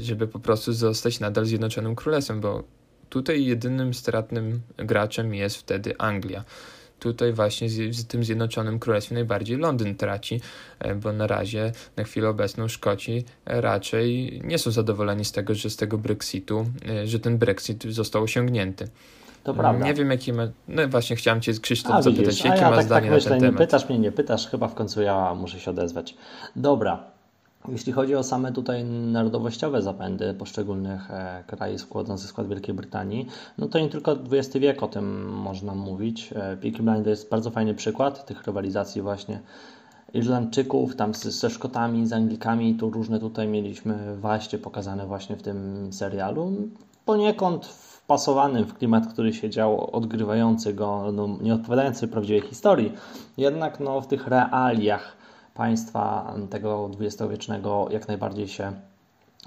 żeby 0.00 0.28
po 0.28 0.38
prostu 0.38 0.72
zostać 0.72 1.20
nadal 1.20 1.44
Zjednoczonym 1.44 1.94
Królestwem, 1.94 2.40
bo 2.40 2.64
Tutaj 3.12 3.44
jedynym 3.44 3.94
stratnym 3.94 4.60
graczem 4.76 5.34
jest 5.34 5.56
wtedy 5.56 5.98
Anglia. 5.98 6.44
Tutaj 7.00 7.32
właśnie 7.32 7.68
z, 7.68 7.96
z 7.96 8.06
tym 8.06 8.24
Zjednoczonym 8.24 8.78
Królestwem 8.78 9.14
najbardziej 9.14 9.56
Londyn 9.56 9.94
traci, 9.94 10.40
e, 10.78 10.94
bo 10.94 11.12
na 11.12 11.26
razie, 11.26 11.72
na 11.96 12.04
chwilę 12.04 12.28
obecną 12.28 12.68
Szkoci 12.68 13.24
raczej 13.46 14.40
nie 14.44 14.58
są 14.58 14.70
zadowoleni 14.70 15.24
z 15.24 15.32
tego, 15.32 15.54
że 15.54 15.70
z 15.70 15.76
tego 15.76 15.98
Brexitu, 15.98 16.66
e, 16.88 17.06
że 17.06 17.20
ten 17.20 17.38
Brexit 17.38 17.84
został 17.88 18.22
osiągnięty. 18.22 18.88
To 19.44 19.54
prawda. 19.54 19.86
Nie 19.86 19.94
wiem, 19.94 20.10
jakie 20.10 20.32
ma. 20.32 20.48
No 20.68 20.88
właśnie, 20.88 21.16
chciałem 21.16 21.40
Cię, 21.40 21.52
Krzysztof, 21.52 21.92
a, 21.92 22.02
zapytać, 22.02 22.26
widzisz, 22.26 22.44
jakie 22.44 22.60
ja 22.60 22.70
ma 22.70 22.76
tak, 22.76 22.84
zdanie 22.84 23.06
tak 23.06 23.14
myślę, 23.14 23.30
na 23.30 23.36
ten 23.36 23.44
nie 23.44 23.48
temat. 23.48 23.68
pytasz 23.68 23.88
mnie, 23.88 23.98
nie 23.98 24.12
pytasz, 24.12 24.48
chyba 24.48 24.68
w 24.68 24.74
końcu 24.74 25.02
ja 25.02 25.34
muszę 25.34 25.60
się 25.60 25.70
odezwać. 25.70 26.14
Dobra, 26.56 27.11
jeśli 27.68 27.92
chodzi 27.92 28.14
o 28.14 28.22
same 28.22 28.52
tutaj 28.52 28.84
narodowościowe 28.84 29.82
zapędy 29.82 30.34
poszczególnych 30.34 31.10
e, 31.10 31.44
krajów 31.46 31.80
składających 31.80 32.28
skład 32.30 32.48
Wielkiej 32.48 32.74
Brytanii, 32.74 33.26
no 33.58 33.66
to 33.66 33.78
nie 33.78 33.88
tylko 33.88 34.12
XX 34.12 34.56
wiek 34.56 34.82
o 34.82 34.88
tym 34.88 35.28
można 35.28 35.74
mówić. 35.74 36.32
E, 36.32 36.56
Peaky 36.56 36.82
Blinders 36.82 37.20
jest 37.20 37.30
bardzo 37.30 37.50
fajny 37.50 37.74
przykład 37.74 38.26
tych 38.26 38.46
rywalizacji 38.46 39.02
właśnie 39.02 39.40
Irlandczyków, 40.14 40.96
tam 40.96 41.14
z, 41.14 41.22
ze 41.22 41.50
Szkotami, 41.50 42.06
z 42.06 42.12
Anglikami, 42.12 42.74
tu 42.74 42.90
różne 42.90 43.20
tutaj 43.20 43.48
mieliśmy 43.48 44.16
właśnie 44.16 44.58
pokazane 44.58 45.06
właśnie 45.06 45.36
w 45.36 45.42
tym 45.42 45.88
serialu. 45.92 46.52
Poniekąd 47.04 47.66
wpasowanym 47.66 48.64
w 48.64 48.74
klimat, 48.74 49.06
który 49.06 49.32
się 49.32 49.50
dział, 49.50 49.90
odgrywający 49.96 50.74
go, 50.74 51.12
no, 51.12 51.28
nie 51.40 51.54
odpowiadający 51.54 52.08
prawdziwej 52.08 52.40
historii, 52.40 52.92
jednak 53.36 53.80
no, 53.80 54.00
w 54.00 54.06
tych 54.06 54.26
realiach 54.26 55.21
państwa 55.54 56.34
tego 56.50 56.88
dwudziestowiecznego 56.88 57.88
jak 57.90 58.08
najbardziej 58.08 58.48
się 58.48 58.72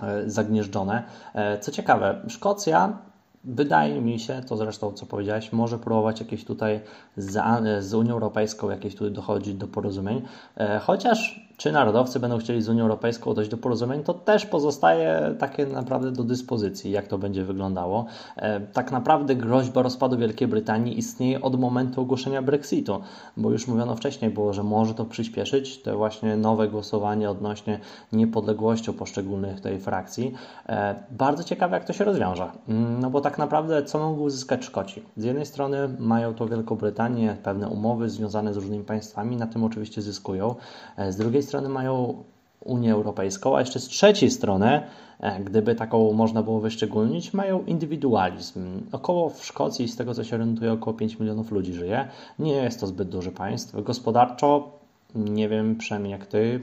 e, 0.04 0.30
zagnieżdżone. 0.30 1.04
E, 1.34 1.60
co 1.60 1.72
ciekawe, 1.72 2.22
Szkocja 2.28 2.98
wydaje 3.44 4.02
mi 4.02 4.20
się, 4.20 4.42
to 4.48 4.58
zresztą 4.58 4.92
co 4.92 5.06
powiedziałeś, 5.06 5.54
może 5.54 5.80
próbować 5.80 6.20
jakieś 6.20 6.46
tutaj 6.46 6.80
z, 7.18 7.84
z 7.86 7.94
Unią 7.94 8.14
Europejską 8.14 8.70
jakieś 8.70 8.96
tutaj 8.96 9.12
dochodzić 9.12 9.56
do 9.56 9.68
porozumień, 9.68 10.22
e, 10.58 10.80
chociaż 10.80 11.45
czy 11.58 11.72
narodowcy 11.72 12.20
będą 12.20 12.38
chcieli 12.38 12.62
z 12.62 12.70
Unią 12.70 12.84
Europejską 12.84 13.34
dojść 13.34 13.52
do 13.52 13.58
porozumień, 13.58 14.04
to 14.04 14.14
też 14.14 14.46
pozostaje 14.46 15.36
takie 15.40 15.66
naprawdę 15.66 16.12
do 16.12 16.24
dyspozycji, 16.24 16.92
jak 16.92 17.08
to 17.08 17.18
będzie 17.18 17.44
wyglądało. 17.44 18.06
E, 18.36 18.60
tak 18.60 18.92
naprawdę 18.92 19.36
groźba 19.36 19.82
rozpadu 19.82 20.18
Wielkiej 20.18 20.48
Brytanii 20.48 21.00
istnieje 21.00 21.42
od 21.42 21.60
momentu 21.60 22.02
ogłoszenia 22.02 22.42
Brexitu, 22.42 23.02
bo 23.38 23.52
już 23.52 23.68
mówiono 23.68 23.96
wcześniej 23.96 24.32
było, 24.32 24.54
że 24.54 24.64
może 24.64 24.94
to 24.94 25.06
przyspieszyć, 25.06 25.82
te 25.82 25.96
właśnie 25.96 26.38
nowe 26.38 26.68
głosowanie 26.68 27.30
odnośnie 27.30 27.80
niepodległości 28.14 28.94
poszczególnych 28.94 29.62
tej 29.62 29.80
frakcji. 29.80 30.34
E, 30.70 30.96
bardzo 31.12 31.44
ciekawe, 31.44 31.76
jak 31.78 31.86
to 31.86 31.94
się 31.94 32.04
rozwiąże, 32.04 32.52
mm, 32.68 33.00
no 33.00 33.10
bo 33.10 33.22
tak 33.22 33.38
naprawdę 33.38 33.84
co 33.84 34.00
mogą 34.00 34.22
uzyskać 34.22 34.66
Szkoci? 34.66 35.04
Z 35.18 35.24
jednej 35.24 35.46
strony 35.46 35.90
mają 36.00 36.34
to 36.34 36.48
Wielką 36.48 36.76
Brytanię, 36.76 37.38
pewne 37.44 37.70
umowy 37.70 38.10
związane 38.10 38.54
z 38.54 38.58
różnymi 38.58 38.84
państwami, 38.84 39.38
na 39.38 39.48
tym 39.48 39.64
oczywiście 39.64 40.02
zyskują. 40.02 40.56
E, 40.98 41.12
z 41.12 41.16
drugiej 41.16 41.45
strony 41.46 41.70
mają 41.70 42.24
Unię 42.66 42.94
Europejską, 42.94 43.58
a 43.58 43.60
jeszcze 43.60 43.80
z 43.80 43.88
trzeciej 43.88 44.32
strony, 44.32 44.82
e, 45.20 45.40
gdyby 45.40 45.76
taką 45.76 46.14
można 46.14 46.44
było 46.44 46.60
wyszczególnić, 46.60 47.34
mają 47.34 47.66
indywidualizm. 47.66 48.82
Około 48.92 49.30
w 49.30 49.46
Szkocji, 49.46 49.88
z 49.88 49.96
tego 49.96 50.14
co 50.14 50.24
się 50.24 50.36
orientuje, 50.36 50.72
około 50.74 50.94
5 50.94 51.20
milionów 51.20 51.52
ludzi 51.52 51.74
żyje. 51.74 52.08
Nie 52.40 52.54
jest 52.54 52.80
to 52.80 52.88
zbyt 52.88 53.10
duży 53.10 53.32
państwo. 53.32 53.82
Gospodarczo 53.82 54.75
nie 55.16 55.50
wiem, 55.50 55.76
przynajmniej 55.76 56.12
jak 56.12 56.26
ty. 56.26 56.60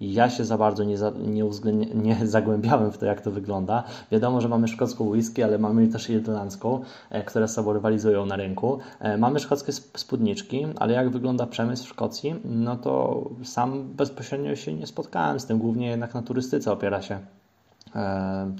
Ja 0.00 0.30
się 0.30 0.44
za 0.44 0.58
bardzo 0.58 0.84
nie, 0.84 0.98
za, 0.98 1.10
nie, 1.10 1.44
nie, 2.04 2.26
zagłębiałem 2.26 2.92
w 2.92 2.98
to, 2.98 3.06
jak 3.06 3.20
to 3.20 3.30
wygląda. 3.30 3.84
Wiadomo, 4.10 4.40
że 4.40 4.48
mamy 4.48 4.68
szkocką 4.68 5.04
whisky, 5.04 5.42
ale 5.42 5.58
mamy 5.58 5.88
też 5.88 6.10
irlandzką, 6.10 6.80
e, 7.10 7.22
które 7.24 7.48
z 7.48 7.52
sobą 7.52 7.72
rywalizują 7.72 8.26
na 8.26 8.36
rynku. 8.36 8.78
E, 9.00 9.18
mamy 9.18 9.40
szkockie 9.40 9.72
spódniczki, 9.72 10.66
ale 10.76 10.94
jak 10.94 11.10
wygląda 11.10 11.46
przemysł 11.46 11.84
w 11.84 11.88
Szkocji, 11.88 12.34
no 12.44 12.76
to 12.76 13.22
sam 13.44 13.94
bezpośrednio 13.94 14.56
się 14.56 14.74
nie 14.74 14.86
spotkałem 14.86 15.40
z 15.40 15.46
tym. 15.46 15.58
Głównie 15.58 15.88
jednak 15.88 16.14
na 16.14 16.22
turystyce 16.22 16.72
opiera 16.72 17.02
się 17.02 17.18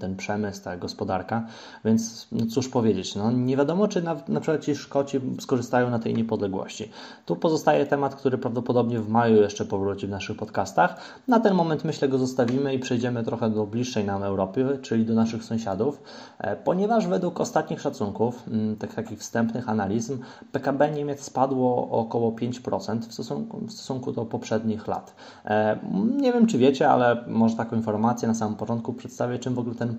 ten 0.01 0.17
przemysł, 0.17 0.65
ta 0.65 0.77
gospodarka, 0.77 1.47
więc 1.85 2.29
no 2.33 2.47
cóż 2.47 2.69
powiedzieć, 2.69 3.15
no 3.17 3.33
nie 3.33 3.57
wiadomo, 3.57 3.89
czy 3.89 4.03
na, 4.03 4.17
na 4.29 4.41
przykład 4.41 4.65
ci 4.65 4.77
Szkoci 4.77 5.21
skorzystają 5.41 5.91
na 5.91 5.99
tej 5.99 6.15
niepodległości. 6.15 6.91
Tu 7.27 7.37
pozostaje 7.37 7.87
temat, 7.87 8.15
który 8.15 8.39
prawdopodobnie 8.39 9.01
w 9.01 9.09
maju 9.09 9.43
jeszcze 9.43 9.65
powróci 9.65 10.07
w 10.07 10.11
naszych 10.11 10.37
podcastach. 10.37 10.97
Na 11.29 11.41
ten 11.41 11.55
moment 11.55 11.85
myślę 11.85 12.09
go 12.09 12.19
zostawimy 12.19 12.75
i 12.75 12.79
przejdziemy 12.79 13.25
trochę 13.25 13.51
do 13.51 13.67
bliższej 13.67 14.05
nam 14.05 14.23
Europy, 14.23 14.79
czyli 14.83 15.05
do 15.05 15.15
naszych 15.15 15.45
sąsiadów, 15.45 16.03
e, 16.39 16.57
ponieważ 16.57 17.07
według 17.07 17.41
ostatnich 17.41 17.81
szacunków, 17.81 18.43
tych 18.79 18.95
takich 18.95 19.19
wstępnych 19.19 19.69
analiz, 19.69 20.13
PKB 20.53 20.91
Niemiec 20.91 21.21
spadło 21.21 21.91
o 21.91 21.91
około 21.91 22.33
5% 22.33 22.99
w 23.09 23.13
stosunku, 23.13 23.61
w 23.67 23.73
stosunku 23.73 24.13
do 24.13 24.25
poprzednich 24.25 24.89
lat. 24.89 25.15
E, 25.45 25.79
nie 26.17 26.33
wiem, 26.33 26.47
czy 26.47 26.59
wiecie, 26.59 26.91
ale 26.91 27.25
może 27.27 27.57
taką 27.57 27.77
informację 27.77 28.29
na 28.29 28.35
samym 28.35 28.57
początku 28.57 28.93
przedstawię 28.93 29.24
przedstawię, 29.25 29.39
czym 29.39 29.55
w 29.55 29.59
ogóle 29.59 29.75
ten 29.75 29.97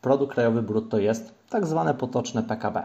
produkt 0.00 0.32
krajowy 0.32 0.62
brutto 0.62 0.98
jest, 0.98 1.34
tak 1.50 1.66
zwane 1.66 1.94
potoczne 1.94 2.42
PKB. 2.42 2.82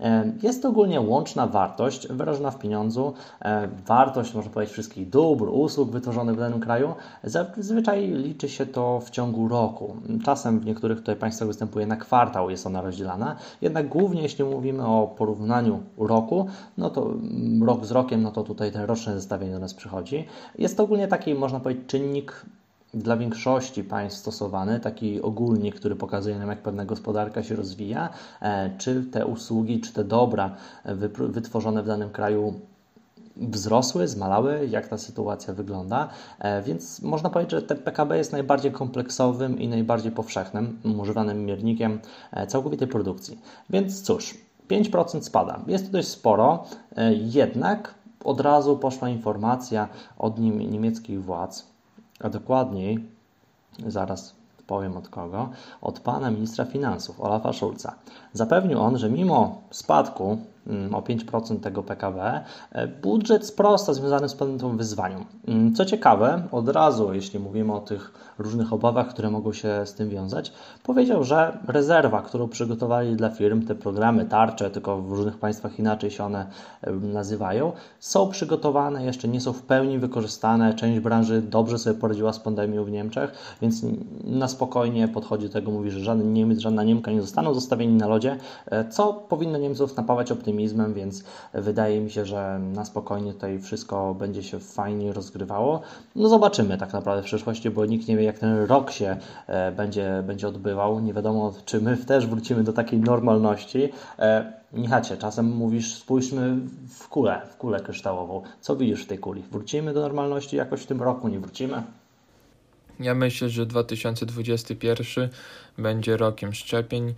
E, 0.00 0.32
jest 0.42 0.62
to 0.62 0.68
ogólnie 0.68 1.00
łączna 1.00 1.46
wartość 1.46 2.08
wyrażona 2.08 2.50
w 2.50 2.58
pieniądzu, 2.58 3.14
e, 3.40 3.68
wartość, 3.86 4.34
można 4.34 4.50
powiedzieć, 4.50 4.72
wszystkich 4.72 5.10
dóbr, 5.10 5.48
usług 5.52 5.90
wytworzonych 5.90 6.36
w 6.36 6.38
danym 6.38 6.60
kraju. 6.60 6.94
Zazwyczaj 7.24 8.08
liczy 8.08 8.48
się 8.48 8.66
to 8.66 9.00
w 9.00 9.10
ciągu 9.10 9.48
roku. 9.48 9.96
Czasem 10.24 10.60
w 10.60 10.66
niektórych 10.66 10.98
tutaj 10.98 11.16
państwach 11.16 11.48
występuje 11.48 11.86
na 11.86 11.96
kwartał, 11.96 12.50
jest 12.50 12.66
ona 12.66 12.82
rozdzielana, 12.82 13.36
jednak 13.62 13.88
głównie 13.88 14.22
jeśli 14.22 14.44
mówimy 14.44 14.86
o 14.86 15.14
porównaniu 15.18 15.80
roku, 15.98 16.46
no 16.78 16.90
to 16.90 17.10
rok 17.62 17.84
z 17.84 17.90
rokiem, 17.90 18.22
no 18.22 18.30
to 18.30 18.42
tutaj 18.42 18.72
ten 18.72 18.82
roczne 18.82 19.14
zestawienie 19.14 19.52
do 19.52 19.58
nas 19.58 19.74
przychodzi. 19.74 20.26
Jest 20.58 20.76
to 20.76 20.82
ogólnie 20.82 21.08
taki, 21.08 21.34
można 21.34 21.60
powiedzieć, 21.60 21.86
czynnik 21.86 22.44
dla 22.94 23.16
większości 23.16 23.84
państw 23.84 24.20
stosowany, 24.20 24.80
taki 24.80 25.22
ogólnik, 25.22 25.74
który 25.74 25.96
pokazuje 25.96 26.38
nam, 26.38 26.48
jak 26.48 26.62
pewna 26.62 26.84
gospodarka 26.84 27.42
się 27.42 27.56
rozwija, 27.56 28.08
e, 28.42 28.70
czy 28.78 29.04
te 29.04 29.26
usługi, 29.26 29.80
czy 29.80 29.92
te 29.92 30.04
dobra 30.04 30.56
wytworzone 31.28 31.82
w 31.82 31.86
danym 31.86 32.10
kraju 32.10 32.54
wzrosły, 33.36 34.08
zmalały, 34.08 34.68
jak 34.70 34.88
ta 34.88 34.98
sytuacja 34.98 35.54
wygląda, 35.54 36.08
e, 36.38 36.62
więc 36.62 37.02
można 37.02 37.30
powiedzieć, 37.30 37.50
że 37.50 37.62
ten 37.62 37.78
PKB 37.78 38.18
jest 38.18 38.32
najbardziej 38.32 38.72
kompleksowym 38.72 39.60
i 39.60 39.68
najbardziej 39.68 40.12
powszechnym 40.12 40.78
używanym 41.00 41.44
miernikiem 41.44 42.00
e, 42.32 42.46
całkowitej 42.46 42.88
produkcji. 42.88 43.40
Więc 43.70 44.02
cóż, 44.02 44.34
5% 44.68 45.22
spada. 45.22 45.60
Jest 45.66 45.86
to 45.86 45.92
dość 45.92 46.08
sporo, 46.08 46.64
jednak 47.10 47.94
od 48.24 48.40
razu 48.40 48.76
poszła 48.76 49.08
informacja 49.08 49.88
od 50.18 50.38
niemieckich 50.38 51.24
władz, 51.24 51.73
a 52.24 52.28
dokładniej, 52.28 53.08
zaraz 53.86 54.34
powiem 54.66 54.96
od 54.96 55.08
kogo, 55.08 55.48
od 55.82 56.00
pana 56.00 56.30
ministra 56.30 56.64
finansów 56.64 57.20
Olafa 57.20 57.52
Schulza. 57.52 57.94
Zapewnił 58.32 58.80
on, 58.80 58.98
że 58.98 59.10
mimo 59.10 59.62
spadku 59.70 60.38
o 60.92 61.02
5% 61.02 61.60
tego 61.60 61.82
PKB, 61.82 62.44
e, 62.72 62.86
budżet 62.88 63.46
sprosta 63.46 63.94
związany 63.94 64.28
z 64.28 64.34
pewnym 64.34 64.76
wyzwaniem. 64.76 65.24
Mm, 65.48 65.74
co 65.74 65.84
ciekawe, 65.84 66.42
od 66.52 66.68
razu, 66.68 67.14
jeśli 67.14 67.40
mówimy 67.40 67.72
o 67.72 67.80
tych 67.80 68.12
różnych 68.38 68.72
obawach, 68.72 69.08
które 69.08 69.30
mogą 69.30 69.52
się 69.52 69.82
z 69.84 69.94
tym 69.94 70.10
wiązać, 70.10 70.52
powiedział, 70.82 71.24
że 71.24 71.58
rezerwa, 71.68 72.22
którą 72.22 72.48
przygotowali 72.48 73.16
dla 73.16 73.30
firm, 73.30 73.66
te 73.66 73.74
programy 73.74 74.24
tarcze, 74.24 74.70
tylko 74.70 75.02
w 75.02 75.12
różnych 75.12 75.38
państwach 75.38 75.78
inaczej 75.78 76.10
się 76.10 76.24
one 76.24 76.46
nazywają, 77.02 77.72
są 78.00 78.28
przygotowane, 78.28 79.04
jeszcze 79.04 79.28
nie 79.28 79.40
są 79.40 79.52
w 79.52 79.62
pełni 79.62 79.98
wykorzystane. 79.98 80.74
Część 80.74 81.00
branży 81.00 81.42
dobrze 81.42 81.78
sobie 81.78 82.00
poradziła 82.00 82.32
z 82.32 82.38
pandemią 82.38 82.84
w 82.84 82.90
Niemczech, 82.90 83.56
więc 83.62 83.82
na 84.24 84.48
spokojnie 84.48 85.08
podchodzi 85.08 85.46
do 85.46 85.52
tego, 85.52 85.70
mówi, 85.70 85.90
że 85.90 86.00
żaden 86.00 86.32
Niemiec, 86.32 86.58
żadna 86.58 86.84
Niemka 86.84 87.10
nie 87.10 87.20
zostaną 87.20 87.54
zostawieni 87.54 87.94
na 87.94 88.08
lodzie, 88.08 88.36
e, 88.66 88.88
co 88.88 89.12
powinno 89.12 89.58
Niemców 89.58 89.96
napawać 89.96 90.32
optymizmem 90.32 90.53
optymizmem, 90.54 90.94
więc 90.94 91.24
wydaje 91.54 92.00
mi 92.00 92.10
się, 92.10 92.24
że 92.24 92.58
na 92.58 92.84
spokojnie 92.84 93.32
tutaj 93.32 93.58
wszystko 93.58 94.14
będzie 94.14 94.42
się 94.42 94.60
fajnie 94.60 95.12
rozgrywało. 95.12 95.80
No 96.16 96.28
zobaczymy 96.28 96.78
tak 96.78 96.92
naprawdę 96.92 97.22
w 97.22 97.26
przyszłości, 97.26 97.70
bo 97.70 97.86
nikt 97.86 98.08
nie 98.08 98.16
wie 98.16 98.24
jak 98.24 98.38
ten 98.38 98.64
rok 98.64 98.90
się 98.90 99.16
e, 99.46 99.72
będzie, 99.72 100.22
będzie 100.26 100.48
odbywał. 100.48 101.00
Nie 101.00 101.12
wiadomo 101.12 101.52
czy 101.64 101.80
my 101.80 101.96
też 102.10 102.26
wrócimy 102.26 102.64
do 102.64 102.72
takiej 102.72 103.00
normalności. 103.00 103.88
E, 104.18 104.52
Michacie, 104.72 105.16
czasem 105.16 105.46
mówisz, 105.46 105.94
spójrzmy 105.94 106.56
w 106.88 107.08
kulę, 107.08 107.40
w 107.50 107.56
kulę 107.56 107.80
kryształową. 107.80 108.42
Co 108.60 108.76
widzisz 108.76 109.04
w 109.04 109.06
tej 109.06 109.18
kuli? 109.18 109.42
Wrócimy 109.42 109.94
do 109.94 110.00
normalności 110.00 110.56
jakoś 110.56 110.82
w 110.82 110.86
tym 110.86 111.02
roku? 111.02 111.28
Nie 111.28 111.40
wrócimy? 111.40 111.82
Ja 113.00 113.14
myślę, 113.14 113.48
że 113.48 113.66
2021 113.66 115.28
będzie 115.78 116.16
rokiem 116.16 116.54
szczepień, 116.54 117.14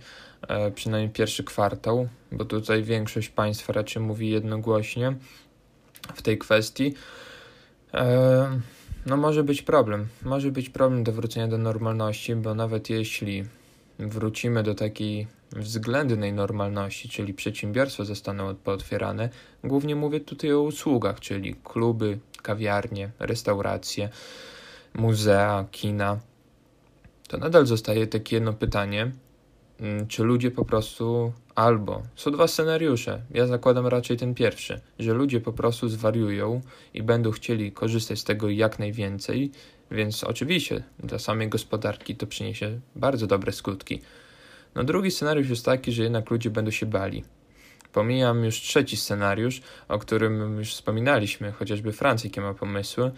e, 0.47 0.71
przynajmniej 0.71 1.13
pierwszy 1.13 1.43
kwartał, 1.43 2.07
bo 2.31 2.45
tutaj 2.45 2.83
większość 2.83 3.29
państw 3.29 3.69
raczej 3.69 4.03
mówi 4.03 4.29
jednogłośnie 4.29 5.13
w 6.15 6.21
tej 6.21 6.37
kwestii. 6.37 6.93
E, 7.93 8.59
no 9.05 9.17
może 9.17 9.43
być 9.43 9.61
problem, 9.61 10.07
może 10.23 10.51
być 10.51 10.69
problem 10.69 11.03
do 11.03 11.11
wrócenia 11.11 11.47
do 11.47 11.57
normalności, 11.57 12.35
bo 12.35 12.55
nawet 12.55 12.89
jeśli 12.89 13.43
wrócimy 13.99 14.63
do 14.63 14.75
takiej 14.75 15.27
względnej 15.51 16.33
normalności, 16.33 17.09
czyli 17.09 17.33
przedsiębiorstwa 17.33 18.03
zostaną 18.03 18.55
pootwierane, 18.55 19.29
głównie 19.63 19.95
mówię 19.95 20.19
tutaj 20.19 20.53
o 20.53 20.61
usługach, 20.61 21.19
czyli 21.19 21.55
kluby, 21.63 22.19
kawiarnie, 22.41 23.09
restauracje, 23.19 24.09
muzea, 24.97 25.65
kina, 25.71 26.19
to 27.27 27.37
nadal 27.37 27.65
zostaje 27.65 28.07
takie 28.07 28.35
jedno 28.35 28.53
pytanie, 28.53 29.11
mm, 29.79 30.07
czy 30.07 30.23
ludzie 30.23 30.51
po 30.51 30.65
prostu 30.65 31.33
albo 31.55 32.03
są 32.15 32.31
dwa 32.31 32.47
scenariusze. 32.47 33.21
Ja 33.31 33.47
zakładam 33.47 33.87
raczej 33.87 34.17
ten 34.17 34.35
pierwszy, 34.35 34.81
że 34.99 35.13
ludzie 35.13 35.41
po 35.41 35.53
prostu 35.53 35.89
zwariują 35.89 36.61
i 36.93 37.03
będą 37.03 37.31
chcieli 37.31 37.71
korzystać 37.71 38.19
z 38.19 38.23
tego 38.23 38.49
jak 38.49 38.79
najwięcej, 38.79 39.51
więc 39.91 40.23
oczywiście 40.23 40.83
dla 40.99 41.19
samej 41.19 41.49
gospodarki 41.49 42.15
to 42.15 42.27
przyniesie 42.27 42.79
bardzo 42.95 43.27
dobre 43.27 43.51
skutki. 43.51 44.01
No 44.75 44.83
drugi 44.83 45.11
scenariusz 45.11 45.49
jest 45.49 45.65
taki, 45.65 45.91
że 45.91 46.03
jednak 46.03 46.31
ludzie 46.31 46.49
będą 46.49 46.71
się 46.71 46.85
bali. 46.85 47.23
Pomijam 47.93 48.43
już 48.45 48.55
trzeci 48.55 48.97
scenariusz, 48.97 49.61
o 49.87 49.99
którym 49.99 50.57
już 50.57 50.73
wspominaliśmy, 50.73 51.51
chociażby 51.51 51.91
Francja 51.91 52.27
jakie 52.27 52.41
ma 52.41 52.53
pomysły, 52.53 53.11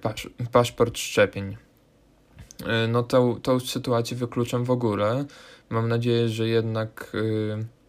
pasz, 0.00 0.30
paszport 0.52 0.98
szczepień. 0.98 1.56
E, 2.66 2.88
no 2.88 3.02
tą, 3.02 3.40
tą 3.40 3.60
sytuację 3.60 4.16
wykluczam 4.16 4.64
w 4.64 4.70
ogóle. 4.70 5.24
Mam 5.70 5.88
nadzieję, 5.88 6.28
że 6.28 6.48
jednak 6.48 7.12
e, 7.14 7.80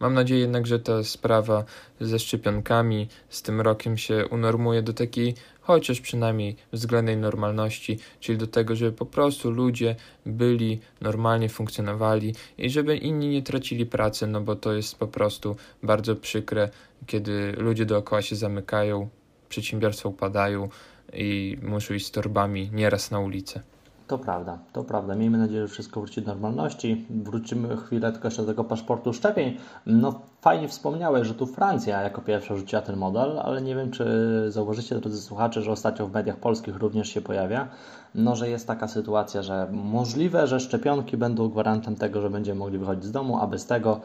mam 0.00 0.14
nadzieję 0.14 0.40
jednak, 0.40 0.66
że 0.66 0.78
ta 0.78 1.04
sprawa 1.04 1.64
ze 2.00 2.18
szczepionkami 2.18 3.08
z 3.28 3.42
tym 3.42 3.60
rokiem 3.60 3.98
się 3.98 4.26
unormuje 4.26 4.82
do 4.82 4.92
takiej 4.92 5.34
chociaż 5.60 6.00
przynajmniej 6.00 6.56
względnej 6.72 7.16
normalności, 7.16 7.98
czyli 8.20 8.38
do 8.38 8.46
tego, 8.46 8.76
żeby 8.76 8.92
po 8.92 9.06
prostu 9.06 9.50
ludzie 9.50 9.96
byli 10.26 10.80
normalnie 11.00 11.48
funkcjonowali 11.48 12.34
i 12.58 12.70
żeby 12.70 12.96
inni 12.96 13.28
nie 13.28 13.42
tracili 13.42 13.86
pracy, 13.86 14.26
no 14.26 14.40
bo 14.40 14.56
to 14.56 14.72
jest 14.72 14.98
po 14.98 15.06
prostu 15.06 15.56
bardzo 15.82 16.16
przykre, 16.16 16.68
kiedy 17.06 17.52
ludzie 17.52 17.86
dookoła 17.86 18.22
się 18.22 18.36
zamykają, 18.36 19.08
przedsiębiorstwa 19.48 20.08
upadają 20.08 20.68
i 21.12 21.58
muszą 21.62 21.94
iść 21.94 22.06
z 22.06 22.10
torbami 22.10 22.70
nieraz 22.72 23.10
na 23.10 23.18
ulicę. 23.18 23.60
To 24.08 24.18
prawda, 24.18 24.58
to 24.72 24.84
prawda. 24.84 25.14
Miejmy 25.14 25.38
nadzieję, 25.38 25.60
że 25.60 25.68
wszystko 25.68 26.00
wróci 26.00 26.22
do 26.22 26.26
normalności. 26.26 27.06
Wrócimy 27.10 27.76
chwilę 27.76 28.12
tylko 28.12 28.28
jeszcze 28.28 28.42
do 28.42 28.48
tego 28.48 28.64
paszportu 28.64 29.12
szczepień. 29.12 29.56
No 29.86 30.20
fajnie 30.40 30.68
wspomniałeś, 30.68 31.28
że 31.28 31.34
tu 31.34 31.46
Francja 31.46 32.02
jako 32.02 32.20
pierwsza 32.20 32.56
rzuciła 32.56 32.82
ten 32.82 32.96
model, 32.96 33.38
ale 33.38 33.62
nie 33.62 33.76
wiem, 33.76 33.90
czy 33.90 34.04
zauważycie, 34.48 34.94
drodzy 34.94 35.22
słuchacze, 35.22 35.62
że 35.62 35.72
ostatnio 35.72 36.06
w 36.06 36.12
mediach 36.12 36.36
polskich 36.36 36.76
również 36.76 37.08
się 37.08 37.20
pojawia, 37.20 37.68
no, 38.14 38.36
że 38.36 38.50
jest 38.50 38.66
taka 38.66 38.88
sytuacja, 38.88 39.42
że 39.42 39.68
możliwe, 39.72 40.46
że 40.46 40.60
szczepionki 40.60 41.16
będą 41.16 41.48
gwarantem 41.48 41.96
tego, 41.96 42.20
że 42.20 42.30
będziemy 42.30 42.58
mogli 42.58 42.78
wychodzić 42.78 43.04
z 43.04 43.12
domu, 43.12 43.38
a 43.40 43.46
bez 43.46 43.66
tego 43.66 44.00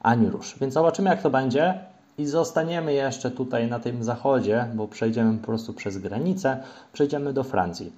ani 0.00 0.28
rusz. 0.28 0.58
Więc 0.60 0.74
zobaczymy, 0.74 1.10
jak 1.10 1.22
to 1.22 1.30
będzie. 1.30 1.89
I 2.18 2.26
zostaniemy 2.26 2.92
jeszcze 2.92 3.30
tutaj 3.30 3.68
na 3.68 3.80
tym 3.80 4.04
zachodzie, 4.04 4.66
bo 4.74 4.88
przejdziemy 4.88 5.38
po 5.38 5.46
prostu 5.46 5.74
przez 5.74 5.98
granicę, 5.98 6.62
przejdziemy 6.92 7.32
do 7.32 7.44
Francji. 7.44 7.92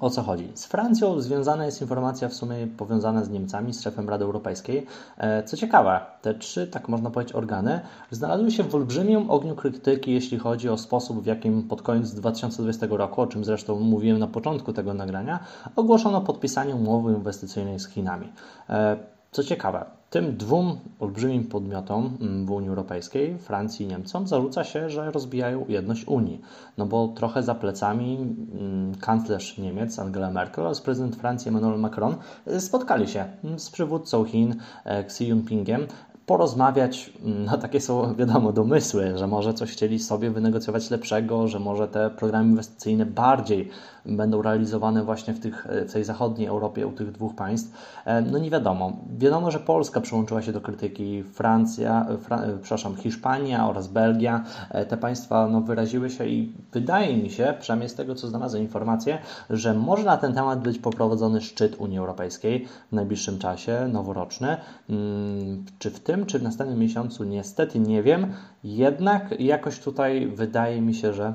O 0.00 0.10
co 0.10 0.22
chodzi? 0.22 0.48
Z 0.54 0.66
Francją 0.66 1.20
związana 1.20 1.66
jest 1.66 1.80
informacja 1.80 2.28
w 2.28 2.34
sumie 2.34 2.66
powiązana 2.76 3.24
z 3.24 3.30
Niemcami, 3.30 3.74
z 3.74 3.82
szefem 3.82 4.08
Rady 4.08 4.24
Europejskiej. 4.24 4.86
E, 5.18 5.42
co 5.42 5.56
ciekawe, 5.56 6.00
te 6.22 6.34
trzy, 6.34 6.66
tak 6.66 6.88
można 6.88 7.10
powiedzieć, 7.10 7.34
organy 7.34 7.80
znalazły 8.10 8.50
się 8.50 8.62
w 8.62 8.74
olbrzymim 8.74 9.30
ogniu 9.30 9.54
krytyki, 9.54 10.12
jeśli 10.12 10.38
chodzi 10.38 10.68
o 10.68 10.78
sposób, 10.78 11.22
w 11.22 11.26
jakim 11.26 11.62
pod 11.62 11.82
koniec 11.82 12.14
2020 12.14 12.86
roku, 12.90 13.20
o 13.20 13.26
czym 13.26 13.44
zresztą 13.44 13.80
mówiłem 13.80 14.18
na 14.18 14.26
początku 14.26 14.72
tego 14.72 14.94
nagrania, 14.94 15.38
ogłoszono 15.76 16.20
podpisanie 16.20 16.74
umowy 16.74 17.12
inwestycyjnej 17.12 17.78
z 17.78 17.88
Chinami. 17.88 18.32
E, 18.70 18.96
co 19.32 19.44
ciekawe, 19.44 19.84
tym 20.10 20.36
dwóm 20.36 20.78
olbrzymim 21.00 21.44
podmiotom 21.44 22.16
mm, 22.20 22.46
w 22.46 22.50
Unii 22.50 22.68
Europejskiej, 22.68 23.38
Francji 23.38 23.86
i 23.86 23.88
Niemcom, 23.88 24.26
zarzuca 24.26 24.64
się, 24.64 24.90
że 24.90 25.10
rozbijają 25.10 25.64
jedność 25.68 26.04
Unii. 26.06 26.40
No 26.78 26.86
bo 26.86 27.08
trochę 27.08 27.42
za 27.42 27.54
plecami 27.54 28.16
mm, 28.16 28.94
kanclerz 28.94 29.58
Niemiec 29.58 29.98
Angela 29.98 30.30
Merkel 30.30 30.64
oraz 30.64 30.80
prezydent 30.80 31.16
Francji 31.16 31.48
Emmanuel 31.48 31.80
Macron 31.80 32.16
y, 32.48 32.60
spotkali 32.60 33.08
się 33.08 33.24
mm, 33.44 33.58
z 33.58 33.70
przywódcą 33.70 34.24
Chin 34.24 34.54
e, 34.84 34.98
Xi 34.98 35.24
Jinpingiem 35.24 35.86
porozmawiać, 36.26 37.12
no 37.24 37.58
takie 37.58 37.80
są 37.80 38.14
wiadomo 38.14 38.52
domysły, 38.52 39.18
że 39.18 39.26
może 39.26 39.54
coś 39.54 39.72
chcieli 39.72 39.98
sobie 39.98 40.30
wynegocjować 40.30 40.90
lepszego, 40.90 41.48
że 41.48 41.60
może 41.60 41.88
te 41.88 42.10
programy 42.10 42.50
inwestycyjne 42.50 43.06
bardziej 43.06 43.70
będą 44.08 44.42
realizowane 44.42 45.04
właśnie 45.04 45.34
w, 45.34 45.40
tych, 45.40 45.66
w 45.88 45.92
tej 45.92 46.04
zachodniej 46.04 46.48
Europie 46.48 46.86
u 46.86 46.92
tych 46.92 47.12
dwóch 47.12 47.34
państw. 47.34 47.72
E, 48.04 48.22
no 48.22 48.38
nie 48.38 48.50
wiadomo. 48.50 48.92
Wiadomo, 49.18 49.50
że 49.50 49.60
Polska 49.60 50.00
przyłączyła 50.00 50.42
się 50.42 50.52
do 50.52 50.60
krytyki, 50.60 51.22
Francja, 51.22 52.06
Fra, 52.20 52.42
e, 52.42 52.58
przepraszam, 52.58 52.96
Hiszpania 52.96 53.68
oraz 53.68 53.88
Belgia. 53.88 54.44
E, 54.70 54.86
te 54.86 54.96
państwa 54.96 55.48
no, 55.48 55.60
wyraziły 55.60 56.10
się 56.10 56.26
i 56.26 56.52
wydaje 56.72 57.16
mi 57.16 57.30
się, 57.30 57.54
przynajmniej 57.60 57.88
z 57.88 57.94
tego 57.94 58.14
co 58.14 58.28
znalazłem 58.28 58.62
informację, 58.62 59.18
że 59.50 59.74
może 59.74 60.04
na 60.04 60.16
ten 60.16 60.34
temat 60.34 60.60
być 60.60 60.78
poprowadzony 60.78 61.40
szczyt 61.40 61.76
Unii 61.78 61.98
Europejskiej 61.98 62.66
w 62.92 62.94
najbliższym 62.94 63.38
czasie, 63.38 63.88
noworoczny. 63.92 64.56
Hmm, 64.88 65.64
czy 65.78 65.90
w 65.90 66.00
tym, 66.00 66.15
czy 66.24 66.38
w 66.38 66.42
następnym 66.42 66.78
miesiącu, 66.78 67.24
niestety 67.24 67.80
nie 67.80 68.02
wiem. 68.02 68.32
Jednak 68.64 69.40
jakoś 69.40 69.78
tutaj 69.78 70.26
wydaje 70.26 70.80
mi 70.80 70.94
się, 70.94 71.12
że 71.12 71.34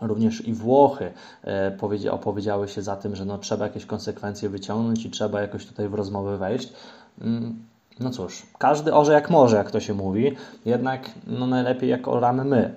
Również 0.00 0.48
i 0.48 0.54
Włochy 0.54 1.12
e, 1.44 2.10
opowiedziały 2.10 2.68
się 2.68 2.82
za 2.82 2.96
tym, 2.96 3.16
że 3.16 3.24
no, 3.24 3.38
trzeba 3.38 3.64
jakieś 3.64 3.86
konsekwencje 3.86 4.48
wyciągnąć 4.48 5.04
i 5.06 5.10
trzeba 5.10 5.40
jakoś 5.40 5.66
tutaj 5.66 5.88
w 5.88 5.94
rozmowy 5.94 6.38
wejść. 6.38 6.72
Mm, 7.20 7.64
no 8.00 8.10
cóż, 8.10 8.42
każdy 8.58 8.94
orze 8.94 9.12
jak 9.12 9.30
może, 9.30 9.56
jak 9.56 9.70
to 9.70 9.80
się 9.80 9.94
mówi, 9.94 10.36
jednak 10.64 11.10
no 11.26 11.46
najlepiej 11.46 11.90
jak 11.90 12.08
oramy 12.08 12.44
my, 12.44 12.74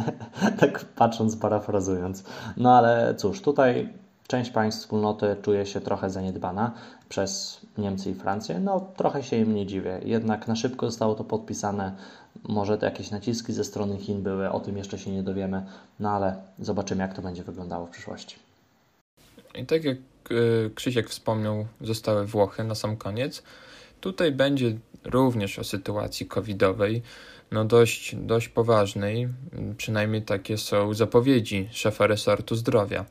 tak 0.60 0.84
patrząc, 0.84 1.36
parafrazując. 1.36 2.24
No 2.56 2.76
ale 2.76 3.14
cóż, 3.14 3.42
tutaj 3.42 3.88
część 4.26 4.50
państw 4.50 4.80
wspólnoty 4.80 5.36
czuje 5.42 5.66
się 5.66 5.80
trochę 5.80 6.10
zaniedbana 6.10 6.72
przez 7.10 7.60
Niemcy 7.78 8.10
i 8.10 8.14
Francję. 8.14 8.60
No, 8.60 8.92
trochę 8.96 9.22
się 9.22 9.36
im 9.36 9.54
nie 9.54 9.66
dziwię. 9.66 10.00
Jednak 10.04 10.48
na 10.48 10.56
szybko 10.56 10.86
zostało 10.86 11.14
to 11.14 11.24
podpisane. 11.24 11.96
Może 12.42 12.78
to 12.78 12.86
jakieś 12.86 13.10
naciski 13.10 13.52
ze 13.52 13.64
strony 13.64 13.98
Chin 13.98 14.22
były, 14.22 14.50
o 14.50 14.60
tym 14.60 14.76
jeszcze 14.76 14.98
się 14.98 15.10
nie 15.10 15.22
dowiemy, 15.22 15.66
no 16.00 16.10
ale 16.10 16.36
zobaczymy, 16.58 17.02
jak 17.02 17.14
to 17.14 17.22
będzie 17.22 17.42
wyglądało 17.42 17.86
w 17.86 17.90
przyszłości. 17.90 18.36
I 19.54 19.66
tak 19.66 19.84
jak 19.84 19.96
e, 19.96 20.70
Krzysiek 20.74 21.10
wspomniał, 21.10 21.66
zostały 21.80 22.26
Włochy 22.26 22.64
na 22.64 22.74
sam 22.74 22.96
koniec. 22.96 23.42
Tutaj 24.00 24.32
będzie 24.32 24.76
również 25.04 25.58
o 25.58 25.64
sytuacji 25.64 26.26
covidowej, 26.26 27.02
no 27.50 27.64
dość, 27.64 28.16
dość 28.16 28.48
poważnej, 28.48 29.28
przynajmniej 29.76 30.22
takie 30.22 30.58
są 30.58 30.94
zapowiedzi 30.94 31.68
szefa 31.72 32.06
resortu 32.06 32.56
zdrowia. 32.56 33.04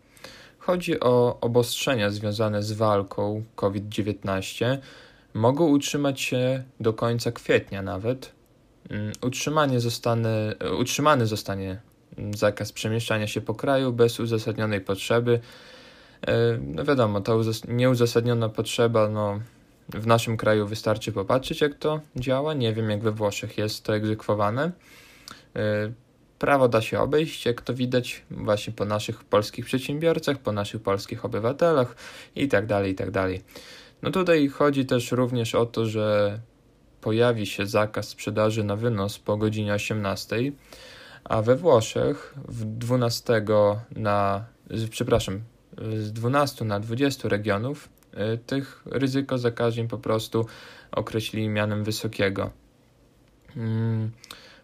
Chodzi 0.60 1.00
o 1.00 1.38
obostrzenia 1.42 2.10
związane 2.10 2.64
z 2.64 2.72
walką 2.72 3.44
COVID-19. 3.56 4.78
Mogą 5.34 5.68
utrzymać 5.68 6.22
się 6.22 6.64
do 6.80 6.94
końca 6.94 7.32
kwietnia 7.32 7.82
nawet. 7.82 8.32
Mm, 8.90 9.12
utrzymanie 9.22 9.80
zostanie, 9.80 10.56
utrzymany 10.80 11.28
zostanie 11.28 11.82
zakaz 12.36 12.72
przemieszczania 12.72 13.28
się 13.28 13.42
po 13.42 13.56
kraju 13.56 13.94
bez 13.94 14.20
uzasadnionej 14.20 14.82
potrzeby. 14.82 15.40
E, 16.28 16.58
no 16.58 16.86
wiadomo, 16.86 17.22
ta 17.22 17.34
nieuzasadniona 17.68 18.50
potrzeba, 18.50 19.10
no, 19.10 19.40
w 19.90 20.08
naszym 20.08 20.38
kraju 20.38 20.68
wystarczy 20.68 21.12
popatrzeć, 21.12 21.62
jak 21.62 21.74
to 21.74 22.00
działa. 22.16 22.54
Nie 22.54 22.74
wiem, 22.74 22.90
jak 22.90 23.02
we 23.02 23.12
Włoszech 23.12 23.58
jest 23.58 23.84
to 23.84 23.96
egzekwowane. 23.96 24.72
Prawo 26.40 26.70
da 26.70 26.82
się 26.82 27.00
obejść, 27.00 27.46
jak 27.46 27.62
to 27.62 27.74
widać 27.74 28.26
właśnie 28.32 28.74
po 28.74 28.86
naszych 28.86 29.24
polskich 29.24 29.66
przedsiębiorcach, 29.66 30.38
po 30.38 30.52
naszych 30.52 30.82
polskich 30.82 31.26
obywatelach 31.26 31.96
i 32.36 32.48
tak 32.48 32.66
dalej, 32.66 32.92
i 32.92 32.96
tak. 32.96 33.10
No 34.02 34.12
tutaj 34.12 34.48
chodzi 34.48 34.86
też 34.86 35.12
również 35.12 35.56
o 35.56 35.66
to, 35.66 35.86
że 35.86 36.40
pojawi 37.02 37.46
się 37.46 37.66
zakaz 37.66 38.08
sprzedaży 38.08 38.64
na 38.64 38.76
wynos 38.76 39.20
po 39.20 39.38
godzinie 39.38 39.74
18, 39.74 40.36
a 41.24 41.42
we 41.42 41.56
Włoszech 41.56 42.34
w 42.48 42.66
12 42.66 43.46
na, 43.96 44.46
przepraszam, 44.90 45.42
z 45.98 46.12
12 46.12 46.66
na 46.66 46.80
20 46.80 47.30
regionów 47.30 47.90
y, 48.34 48.38
tych 48.38 48.82
ryzyko 48.86 49.38
zakażeń 49.38 49.88
po 49.88 49.98
prostu 49.98 50.46
określili 50.92 51.50
mianem 51.50 51.84
wysokiego. 51.84 52.52
Mm, 53.56 54.12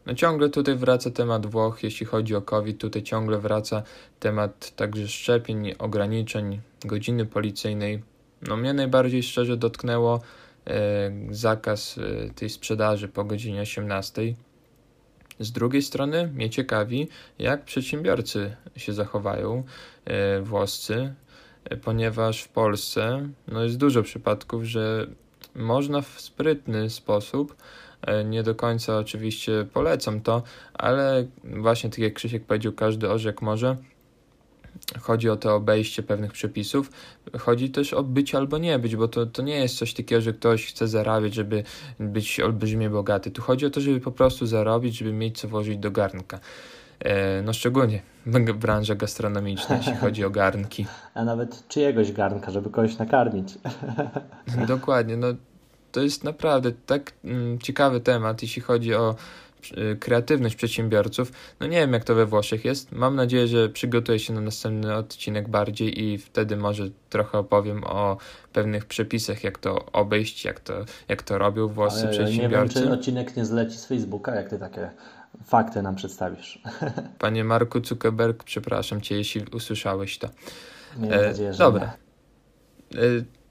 no 0.06 0.13
ciągle 0.13 0.50
tutaj 0.50 0.76
wraca 0.76 1.12
temat 1.12 1.46
Włoch, 1.46 1.84
jeśli 1.84 2.06
chodzi 2.06 2.36
o 2.36 2.41
COVID, 2.41 2.78
tutaj 2.78 3.04
ciągle 3.04 3.38
wraca 3.38 3.84
temat 4.20 4.76
także 4.76 5.08
szczepień, 5.08 5.74
ograniczeń, 5.80 6.62
godziny 6.86 7.26
policyjnej. 7.26 8.04
No 8.41 8.58
mnie 8.58 8.74
najbardziej 8.74 9.24
szczerze 9.24 9.58
dotknęło 9.58 10.22
e, 10.68 11.12
zakaz 11.30 11.98
e, 11.98 12.30
tej 12.30 12.50
sprzedaży 12.50 13.08
po 13.08 13.24
godzinie 13.24 13.62
18. 13.62 14.22
Z 15.39 15.52
drugiej 15.52 15.82
strony 15.82 16.28
mnie 16.28 16.50
ciekawi, 16.50 17.08
jak 17.39 17.65
przedsiębiorcy 17.65 18.56
się 18.76 18.94
zachowają 18.94 19.63
e, 20.06 20.41
włoscy, 20.41 21.13
e, 21.63 21.78
ponieważ 21.78 22.41
w 22.41 22.50
Polsce 22.50 23.30
no 23.48 23.63
jest 23.63 23.78
dużo 23.78 24.04
przypadków, 24.04 24.63
że 24.63 25.08
można 25.56 26.02
w 26.02 26.22
sprytny 26.22 26.89
sposób 26.89 27.56
nie 28.26 28.44
do 28.44 28.56
końca 28.56 28.98
oczywiście 28.98 29.65
polecam 29.74 30.22
to, 30.22 30.44
ale 30.74 31.26
właśnie 31.44 31.89
tak 31.89 32.00
jak 32.00 32.13
Krzysiek 32.13 32.46
powiedział, 32.46 32.74
każdy 32.74 33.10
orzek 33.10 33.41
może. 33.41 33.78
Chodzi 35.02 35.30
o 35.30 35.36
to 35.36 35.56
obejście 35.56 36.04
pewnych 36.04 36.32
przepisów. 36.32 36.91
Chodzi 37.39 37.70
też 37.70 37.94
o 37.94 38.04
być 38.04 38.36
albo 38.36 38.58
nie 38.58 38.80
być, 38.80 38.96
bo 38.96 39.08
to, 39.08 39.26
to 39.26 39.41
nie 39.41 39.56
jest 39.56 39.78
coś 39.78 39.94
takiego, 39.94 40.22
że 40.22 40.34
ktoś 40.34 40.65
chce 40.65 40.88
zarabiać, 40.88 41.34
żeby 41.34 41.63
być 42.00 42.39
olbrzymie 42.39 42.89
bogaty. 42.89 43.32
Tu 43.32 43.41
chodzi 43.41 43.65
o 43.65 43.70
to, 43.70 43.82
żeby 43.82 44.00
po 44.00 44.12
prostu 44.12 44.46
zarobić, 44.46 44.98
żeby 44.98 45.13
mieć 45.13 45.39
co 45.39 45.48
włożyć 45.48 45.78
do 45.78 45.91
garnka. 45.91 46.39
E, 47.00 47.41
no 47.41 47.54
szczególnie 47.54 48.02
branża 48.62 48.96
gastronomiczna, 48.96 49.78
jeśli 49.78 49.96
chodzi 49.96 50.26
o 50.26 50.30
garnki. 50.30 50.86
A 51.13 51.24
nawet 51.24 51.68
czyjegoś 51.68 52.12
garnka, 52.12 52.52
żeby 52.52 52.70
kogoś 52.70 52.98
nakarmić. 52.98 53.54
Dokładnie, 54.68 55.18
no 55.18 55.28
to 55.95 56.01
jest 56.01 56.23
naprawdę 56.23 56.71
tak 56.86 57.12
mm, 57.23 57.60
ciekawy 57.60 57.99
temat, 57.99 58.41
jeśli 58.41 58.62
chodzi 58.62 58.93
o 58.93 59.15
y, 59.77 59.97
kreatywność 59.99 60.55
przedsiębiorców. 60.55 61.31
No 61.60 61.67
nie 61.67 61.77
wiem, 61.77 61.93
jak 61.93 62.03
to 62.03 62.15
we 62.15 62.25
Włoszech 62.25 62.65
jest. 62.65 62.91
Mam 62.91 63.15
nadzieję, 63.15 63.47
że 63.47 63.69
przygotuję 63.69 64.19
się 64.19 64.34
na 64.34 64.41
następny 64.41 64.95
odcinek 64.95 65.49
bardziej 65.49 66.03
i 66.03 66.17
wtedy 66.17 66.58
może 66.58 66.89
trochę 67.10 67.38
opowiem 67.38 67.84
o 67.84 68.17
pewnych 68.53 68.86
przepisach, 68.86 69.43
jak 69.43 69.58
to 69.58 69.86
obejść, 69.86 70.45
jak 70.45 70.60
to, 70.60 70.73
jak 71.08 71.23
to 71.23 71.38
robią 71.38 71.67
włoscy 71.67 72.01
Ale 72.01 72.12
przedsiębiorcy. 72.12 72.75
Nie 72.75 72.81
wiem, 72.81 72.91
czy 72.91 72.99
odcinek 72.99 73.38
nie 73.38 73.45
zleci 73.45 73.77
z 73.77 73.86
Facebooka, 73.86 74.36
jak 74.36 74.49
ty 74.49 74.60
takie 74.60 74.89
fakty 75.45 75.81
nam 75.81 75.95
przedstawisz. 75.95 76.62
Panie 77.19 77.43
Marku 77.43 77.86
Zuckerberg, 77.86 78.43
przepraszam 78.43 79.01
cię, 79.01 79.15
jeśli 79.15 79.45
usłyszałeś 79.53 80.17
to. 80.17 80.29
Miejmy 80.97 81.15
e, 81.15 81.27
nadzieję, 81.27 81.53
że 81.53 81.60
Dobra. 81.60 81.86
Nie. 82.91 82.99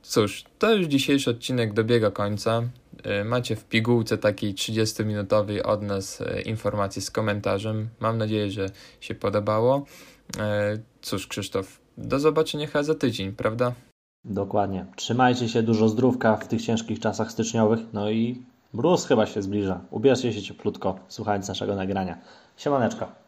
Cóż, 0.04 0.44
to 0.58 0.74
już 0.74 0.86
dzisiejszy 0.86 1.30
odcinek 1.30 1.72
dobiega 1.72 2.10
końca. 2.10 2.62
E, 3.02 3.24
macie 3.24 3.56
w 3.56 3.64
pigułce 3.64 4.18
takiej 4.18 4.54
30-minutowej 4.54 5.62
od 5.62 5.82
nas 5.82 6.20
e, 6.20 6.42
informacji 6.42 7.02
z 7.02 7.10
komentarzem. 7.10 7.88
Mam 8.00 8.18
nadzieję, 8.18 8.50
że 8.50 8.66
się 9.00 9.14
podobało. 9.14 9.84
E, 10.38 10.78
cóż, 11.02 11.26
Krzysztof, 11.26 11.80
do 11.98 12.20
zobaczenia 12.20 12.66
chyba 12.66 12.82
za 12.82 12.94
tydzień, 12.94 13.32
prawda? 13.32 13.72
Dokładnie. 14.24 14.86
Trzymajcie 14.96 15.48
się 15.48 15.62
dużo 15.62 15.88
zdrówka 15.88 16.36
w 16.36 16.48
tych 16.48 16.62
ciężkich 16.62 17.00
czasach 17.00 17.32
styczniowych. 17.32 17.80
No 17.92 18.10
i 18.10 18.42
mróz 18.72 19.06
chyba 19.06 19.26
się 19.26 19.42
zbliża. 19.42 19.80
Ubierzcie 19.90 20.32
się 20.32 20.42
cieplutko, 20.42 20.98
słuchając 21.08 21.48
naszego 21.48 21.76
nagrania. 21.76 22.18
Siemaneczko. 22.56 23.23